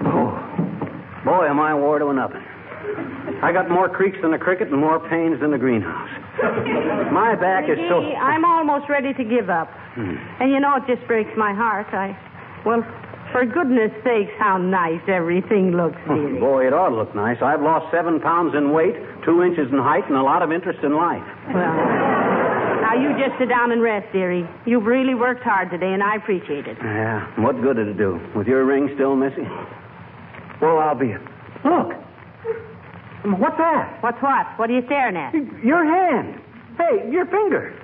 Oh, 0.05 0.29
boy, 1.25 1.49
am 1.49 1.59
I 1.59 1.73
wore 1.73 1.97
to 1.97 2.05
a 2.09 2.13
nothing. 2.13 2.45
I 3.41 3.49
got 3.51 3.67
more 3.71 3.89
creaks 3.89 4.19
than 4.21 4.31
a 4.33 4.39
cricket 4.39 4.69
and 4.69 4.79
more 4.79 4.99
pains 5.09 5.41
than 5.41 5.53
a 5.53 5.57
greenhouse. 5.57 6.09
My 7.11 7.33
back 7.33 7.65
is 7.65 7.77
so. 7.89 8.05
McGee, 8.05 8.15
I'm 8.15 8.45
almost 8.45 8.87
ready 8.89 9.13
to 9.13 9.23
give 9.23 9.49
up. 9.49 9.71
Hmm. 9.95 10.17
And 10.39 10.51
you 10.51 10.59
know, 10.59 10.75
it 10.77 10.83
just 10.85 11.05
breaks 11.07 11.31
my 11.35 11.51
heart. 11.53 11.87
I, 11.93 12.15
well, 12.63 12.85
for 13.31 13.45
goodness 13.45 13.91
sakes, 14.03 14.31
how 14.39 14.57
nice 14.57 15.01
everything 15.07 15.71
looks, 15.71 15.97
oh, 16.09 16.15
dearie. 16.15 16.39
Boy, 16.39 16.67
it 16.67 16.73
ought 16.73 16.89
to 16.89 16.95
look 16.95 17.13
nice. 17.15 17.37
I've 17.41 17.61
lost 17.61 17.91
seven 17.91 18.19
pounds 18.19 18.55
in 18.55 18.71
weight, 18.73 18.95
two 19.25 19.43
inches 19.43 19.71
in 19.71 19.77
height, 19.77 20.05
and 20.07 20.15
a 20.17 20.23
lot 20.23 20.41
of 20.41 20.51
interest 20.51 20.79
in 20.83 20.95
life. 20.95 21.23
Well, 21.53 21.75
now 22.81 22.93
you 22.97 23.13
just 23.17 23.37
sit 23.39 23.49
down 23.49 23.71
and 23.71 23.81
rest, 23.81 24.11
dearie. 24.11 24.47
You've 24.65 24.85
really 24.85 25.13
worked 25.15 25.43
hard 25.43 25.69
today, 25.69 25.93
and 25.93 26.01
I 26.01 26.15
appreciate 26.15 26.67
it. 26.67 26.77
Yeah, 26.81 27.21
what 27.41 27.61
good 27.61 27.77
did 27.77 27.87
it 27.87 27.97
do? 27.97 28.19
With 28.35 28.47
your 28.47 28.65
ring 28.65 28.89
still 28.95 29.15
missing? 29.15 29.45
Well, 30.61 30.79
I'll 30.79 30.95
be. 30.95 31.13
Look. 31.63 31.93
What's 33.37 33.57
that? 33.57 34.01
What's 34.01 34.21
what? 34.21 34.47
What 34.57 34.69
are 34.69 34.73
you 34.73 34.81
staring 34.85 35.17
at? 35.17 35.33
Your 35.63 35.83
hand. 35.85 36.41
Hey, 36.77 37.11
your 37.11 37.25
finger. 37.25 37.75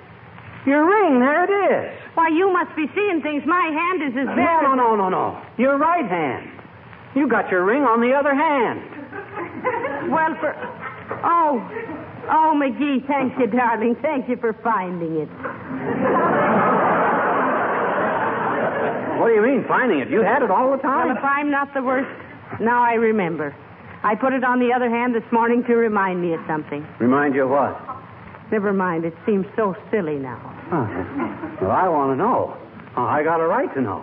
Your 0.65 0.85
ring, 0.85 1.19
there 1.19 1.43
it 1.45 1.53
is. 1.53 1.99
Why, 2.15 2.29
you 2.29 2.51
must 2.51 2.75
be 2.75 2.85
seeing 2.95 3.21
things. 3.21 3.43
My 3.45 3.69
hand 3.69 4.01
is 4.01 4.17
as 4.17 4.25
bare 4.35 4.63
No, 4.63 4.73
no, 4.73 4.95
no, 4.95 4.95
no, 4.95 5.09
no. 5.09 5.41
Your 5.57 5.77
right 5.77 6.05
hand. 6.05 6.49
You 7.15 7.27
got 7.29 7.49
your 7.51 7.63
ring 7.63 7.83
on 7.83 8.01
the 8.01 8.13
other 8.13 8.33
hand. 8.33 8.81
Well, 10.05 10.35
for. 10.39 10.53
Oh. 11.25 11.57
Oh, 12.29 12.53
McGee, 12.55 13.05
thank 13.07 13.37
you, 13.39 13.47
darling. 13.47 13.95
Thank 14.01 14.29
you 14.29 14.37
for 14.37 14.53
finding 14.63 15.17
it. 15.17 15.29
What 19.19 19.29
do 19.29 19.33
you 19.33 19.41
mean, 19.41 19.65
finding 19.67 19.99
it? 19.99 20.09
You 20.09 20.21
had 20.21 20.43
it 20.43 20.51
all 20.51 20.71
the 20.71 20.77
time? 20.77 21.07
Well, 21.07 21.17
if 21.17 21.23
I'm 21.23 21.49
not 21.49 21.73
the 21.73 21.81
worst, 21.81 22.09
now 22.59 22.83
I 22.83 22.93
remember. 22.93 23.55
I 24.03 24.13
put 24.13 24.33
it 24.33 24.43
on 24.43 24.59
the 24.59 24.71
other 24.71 24.89
hand 24.89 25.15
this 25.15 25.25
morning 25.31 25.63
to 25.65 25.73
remind 25.75 26.21
me 26.21 26.33
of 26.33 26.41
something. 26.47 26.85
Remind 26.99 27.33
you 27.33 27.43
of 27.45 27.49
what? 27.49 27.73
Never 28.51 28.73
mind, 28.73 29.05
it 29.05 29.15
seems 29.25 29.45
so 29.55 29.75
silly 29.89 30.17
now. 30.17 30.54
Well, 30.71 31.71
I 31.71 31.87
want 31.87 32.11
to 32.11 32.17
know. 32.17 32.57
Oh, 32.97 33.03
I 33.03 33.23
got 33.23 33.39
a 33.39 33.47
right 33.47 33.71
to 33.75 33.81
know. 33.81 34.01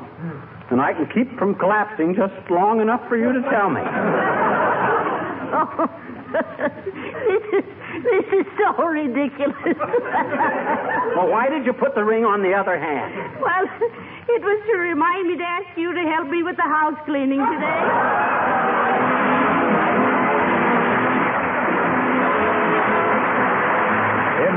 And 0.70 0.81
I 0.81 0.92
can 0.94 1.07
keep 1.12 1.37
from 1.38 1.55
collapsing 1.57 2.14
just 2.14 2.33
long 2.51 2.81
enough 2.81 3.01
for 3.09 3.16
you 3.16 3.33
to 3.33 3.42
tell 3.51 3.70
me. 3.70 3.83
Oh, 5.55 5.85
this 6.33 7.44
is 7.53 7.64
this 8.09 8.27
is 8.40 8.46
so 8.57 8.72
ridiculous. 8.85 9.53
Well, 11.12 11.29
why 11.29 11.51
did 11.51 11.66
you 11.66 11.75
put 11.75 11.94
the 11.94 12.03
ring 12.05 12.25
on 12.25 12.40
the 12.42 12.55
other 12.57 12.79
hand? 12.81 13.12
well, 13.42 13.64
it 14.33 14.40
was 14.40 14.62
to 14.64 14.79
remind 14.79 15.29
me 15.29 15.37
to 15.37 15.44
ask 15.44 15.77
you 15.77 15.92
to 15.92 16.01
help 16.09 16.29
me 16.31 16.42
with 16.42 16.57
the 16.57 16.62
house 16.62 16.96
cleaning 17.05 17.44
today. 17.44 17.85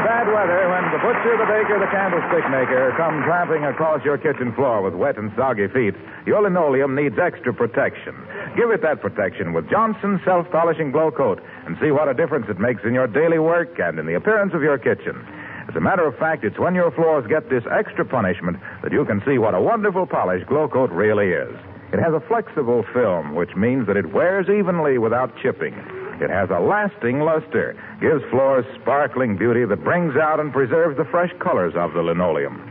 Bad 0.06 0.30
weather, 0.30 0.70
when 0.70 0.86
the 0.94 1.02
butcher, 1.02 1.34
the 1.34 1.50
baker, 1.50 1.82
the 1.82 1.90
candlestick 1.90 2.46
maker 2.54 2.94
come 2.96 3.24
tramping 3.26 3.66
across 3.66 4.06
your 4.06 4.20
kitchen 4.20 4.54
floor 4.54 4.84
with 4.84 4.94
wet 4.94 5.18
and 5.18 5.34
soggy 5.36 5.68
feet, 5.68 5.96
your 6.28 6.44
linoleum 6.44 6.94
needs 6.94 7.18
extra 7.18 7.52
protection. 7.52 8.14
Give 8.56 8.70
it 8.70 8.84
that 8.84 9.02
protection 9.02 9.52
with 9.52 9.68
Johnson's 9.68 10.22
self-polishing 10.24 10.92
Glo-Coat 10.92 11.42
and 11.66 11.76
see 11.82 11.90
what 11.90 12.08
a 12.08 12.14
difference 12.14 12.46
it 12.50 12.60
makes 12.60 12.84
in 12.86 12.94
your 12.94 13.08
daily 13.08 13.40
work 13.40 13.80
and 13.80 13.98
in 13.98 14.06
the 14.06 14.14
appearance 14.14 14.54
of 14.54 14.62
your 14.62 14.78
kitchen. 14.78 15.18
As 15.68 15.76
a 15.76 15.82
matter 15.82 16.06
of 16.06 16.16
fact, 16.20 16.44
it's 16.44 16.60
when 16.60 16.76
your 16.76 16.92
floors 16.92 17.26
get 17.26 17.50
this 17.50 17.64
extra 17.66 18.06
punishment 18.06 18.58
that 18.84 18.92
you 18.92 19.06
can 19.06 19.24
see 19.26 19.40
what 19.40 19.56
a 19.56 19.60
wonderful 19.60 20.06
polish 20.06 20.46
Glo-Coat 20.46 20.92
really 20.92 21.34
is. 21.34 21.50
It 21.94 21.98
has 21.98 22.14
a 22.14 22.22
flexible 22.28 22.86
film, 22.94 23.34
which 23.34 23.56
means 23.56 23.88
that 23.88 23.98
it 23.98 24.14
wears 24.14 24.50
evenly 24.50 25.00
without 25.00 25.36
chipping. 25.42 25.74
It 26.22 26.30
has 26.30 26.50
a 26.50 26.60
lasting 26.60 27.20
luster, 27.20 27.76
gives 28.00 28.24
floors 28.32 28.66
sparkling 28.82 29.38
beauty 29.38 29.66
that 29.66 29.84
brings 29.84 30.16
out 30.16 30.40
and 30.40 30.54
preserves 30.54 30.98
the 30.98 31.06
fresh 31.06 31.32
colors 31.40 31.74
of 31.76 31.94
the 31.94 32.02
linoleum. 32.02 32.62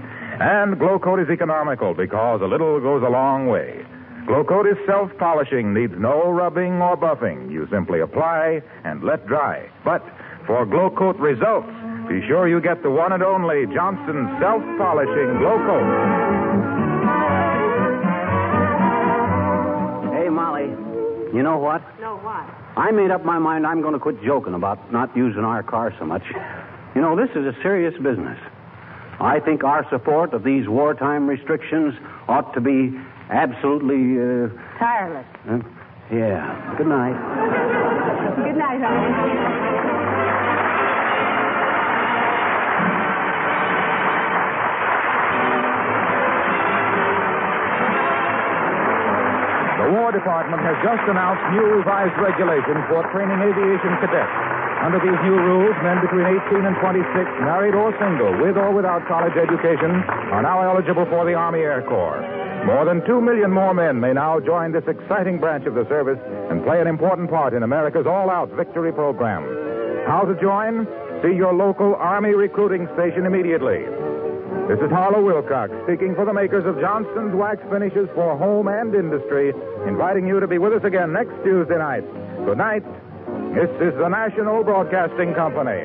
And 0.41 0.79
Glo-Coat 0.79 1.21
is 1.21 1.29
economical 1.31 1.95
because 1.95 2.41
a 2.41 2.47
little 2.47 2.81
goes 2.81 3.03
a 3.03 3.11
long 3.11 3.47
way. 3.47 3.85
Glo-Coat 4.27 4.67
is 4.67 4.77
self-polishing, 4.87 5.75
needs 5.75 5.93
no 5.99 6.31
rubbing 6.31 6.81
or 6.81 6.97
buffing. 6.97 7.53
You 7.53 7.69
simply 7.71 8.01
apply 8.01 8.63
and 8.85 9.05
let 9.05 9.27
dry. 9.27 9.69
But 9.85 10.03
for 10.47 10.65
Glo-Coat 10.65 11.17
results, 11.17 11.69
be 12.09 12.27
sure 12.27 12.49
you 12.49 12.61
get 12.61 12.83
the 12.83 12.91
one 12.91 13.13
and 13.13 13.23
only 13.23 13.67
Johnson 13.75 14.27
self-polishing 14.41 15.39
Glow 15.39 15.59
Coat. 15.69 15.89
Hey, 20.17 20.29
Molly, 20.31 20.73
you 21.35 21.43
know 21.43 21.59
what? 21.59 21.83
No, 22.01 22.17
what? 22.19 22.49
I 22.77 22.91
made 22.93 23.11
up 23.11 23.25
my 23.25 23.39
mind 23.39 23.67
I'm 23.67 23.83
going 23.83 23.95
to 23.95 23.99
quit 24.01 24.23
joking 24.25 24.55
about 24.55 24.93
not 24.93 25.15
using 25.17 25.43
our 25.43 25.63
car 25.63 25.93
so 25.99 26.05
much. 26.05 26.23
You 26.95 27.01
know, 27.01 27.17
this 27.17 27.31
is 27.31 27.45
a 27.45 27.55
serious 27.61 27.95
business. 28.01 28.39
I 29.21 29.41
think 29.41 29.65
our 29.65 29.87
support 29.91 30.33
of 30.33 30.45
these 30.45 30.69
wartime 30.69 31.27
restrictions 31.27 31.95
ought 32.29 32.55
to 32.55 32.61
be 32.61 32.97
absolutely. 33.31 34.19
Uh, 34.19 34.49
Tireless. 34.79 35.27
uh, 35.49 35.59
yeah. 36.13 36.75
Good 36.79 36.87
night. 36.87 37.17
Good 38.45 38.57
night, 38.57 38.81
honey. 38.81 39.74
War 49.95 50.11
Department 50.11 50.59
has 50.67 50.75
just 50.83 51.07
announced 51.07 51.39
new 51.55 51.71
revised 51.71 52.19
regulations 52.19 52.83
for 52.91 53.07
training 53.15 53.39
aviation 53.39 53.95
cadets. 54.03 54.35
Under 54.83 54.99
these 54.99 55.21
new 55.23 55.39
rules, 55.39 55.71
men 55.87 56.03
between 56.03 56.27
18 56.27 56.67
and 56.67 56.75
26, 56.83 57.07
married 57.47 57.79
or 57.79 57.95
single, 58.03 58.35
with 58.43 58.59
or 58.59 58.75
without 58.75 59.07
college 59.07 59.39
education, 59.39 60.03
are 60.35 60.43
now 60.43 60.67
eligible 60.67 61.07
for 61.07 61.23
the 61.23 61.39
Army 61.39 61.61
Air 61.63 61.87
Corps. 61.87 62.27
More 62.67 62.85
than 62.85 63.07
two 63.07 63.21
million 63.21 63.55
more 63.55 63.73
men 63.73 64.01
may 64.01 64.13
now 64.13 64.41
join 64.41 64.73
this 64.73 64.83
exciting 64.91 65.39
branch 65.39 65.65
of 65.65 65.79
the 65.79 65.87
service 65.87 66.19
and 66.51 66.65
play 66.65 66.81
an 66.81 66.89
important 66.89 67.31
part 67.31 67.55
in 67.55 67.63
America's 67.63 68.07
all-out 68.07 68.51
victory 68.59 68.93
program. 68.93 69.47
How 70.11 70.27
to 70.27 70.35
join? 70.43 70.91
See 71.23 71.39
your 71.39 71.55
local 71.55 71.95
Army 71.95 72.35
recruiting 72.35 72.89
station 72.99 73.27
immediately. 73.27 73.87
This 74.69 74.81
is 74.81 74.91
Harlow 74.91 75.23
Wilcox 75.23 75.71
speaking 75.85 76.15
for 76.15 76.25
the 76.25 76.33
makers 76.33 76.65
of 76.65 76.81
Johnson's 76.81 77.35
Wax 77.35 77.61
Finishes 77.71 78.09
for 78.15 78.35
Home 78.39 78.67
and 78.67 78.95
Industry, 78.95 79.53
inviting 79.87 80.27
you 80.27 80.41
to 80.41 80.49
be 80.49 80.57
with 80.57 80.73
us 80.73 80.85
again 80.85 81.13
next 81.13 81.35
Tuesday 81.45 81.77
night. 81.77 82.03
Good 82.47 82.57
night. 82.57 82.83
This 83.53 83.69
is 83.85 83.93
the 84.01 84.09
National 84.09 84.65
Broadcasting 84.65 85.35
Company. 85.35 85.85